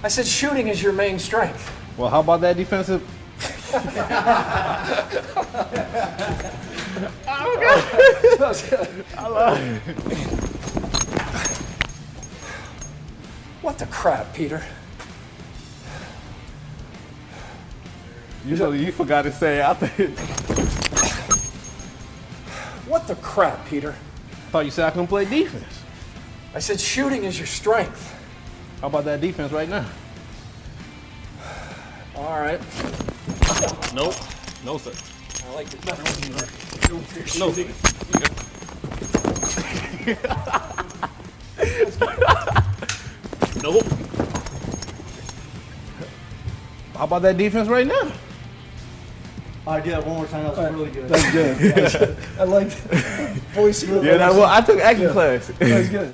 I 0.03 0.09
said 0.09 0.27
shooting 0.27 0.67
is 0.67 0.83
your 0.83 0.91
main 0.91 1.19
strength. 1.19 1.71
Well, 1.97 2.09
how 2.09 2.19
about 2.19 2.41
that 2.41 2.57
defensive? 2.57 3.01
I 9.17 9.27
love 9.27 9.59
it. 9.59 9.81
What 13.61 13.77
the 13.77 13.85
crap, 13.87 14.33
Peter? 14.33 14.63
You 18.45 18.55
know, 18.55 18.71
you 18.71 18.93
forgot 18.93 19.23
to 19.23 19.31
say. 19.31 19.61
I 19.61 19.73
think. 19.73 20.17
What 22.87 23.07
the 23.07 23.15
crap, 23.15 23.67
Peter? 23.67 23.95
Thought 24.51 24.63
you 24.63 24.71
said 24.71 24.85
I 24.85 24.91
couldn't 24.91 25.07
play 25.07 25.25
defense. 25.25 25.83
I 26.55 26.59
said 26.59 26.79
shooting 26.79 27.25
is 27.25 27.37
your 27.37 27.47
strength. 27.47 28.13
How 28.79 28.87
about 28.87 29.03
that 29.05 29.19
defense 29.19 29.51
right 29.51 29.67
now? 29.67 29.85
All 32.15 32.39
right. 32.39 32.61
Nope. 33.93 34.15
No, 34.65 34.77
sir. 34.77 34.91
I 35.47 35.53
liked 35.55 35.73
it 35.73 35.85
better 35.85 36.03
when 36.03 36.23
you 36.23 36.29
were 36.35 36.47
known 36.91 37.03
for 37.03 37.19
your 37.19 37.27
No, 37.39 37.53
shooting. 37.53 37.73
Nope. 43.63 43.83
How 46.95 47.03
about 47.03 47.21
that 47.23 47.37
defense 47.37 47.67
right 47.67 47.85
now? 47.87 48.11
I 49.67 49.79
did 49.81 49.93
that 49.93 50.05
one 50.05 50.17
more 50.17 50.25
time. 50.27 50.43
That 50.43 50.55
was 50.57 50.71
really 50.73 50.91
good. 50.91 51.09
That's 51.09 51.31
good. 51.31 52.17
I 52.39 52.43
liked 52.43 52.71
voice. 53.53 53.83
Really 53.87 53.99
good. 54.01 54.05
Yeah, 54.05 54.17
that, 54.17 54.31
well, 54.33 54.45
I 54.45 54.61
took 54.61 54.79
acting 54.79 55.09
class. 55.09 55.47
That 55.47 55.79
was 55.79 55.89
good. 55.89 56.13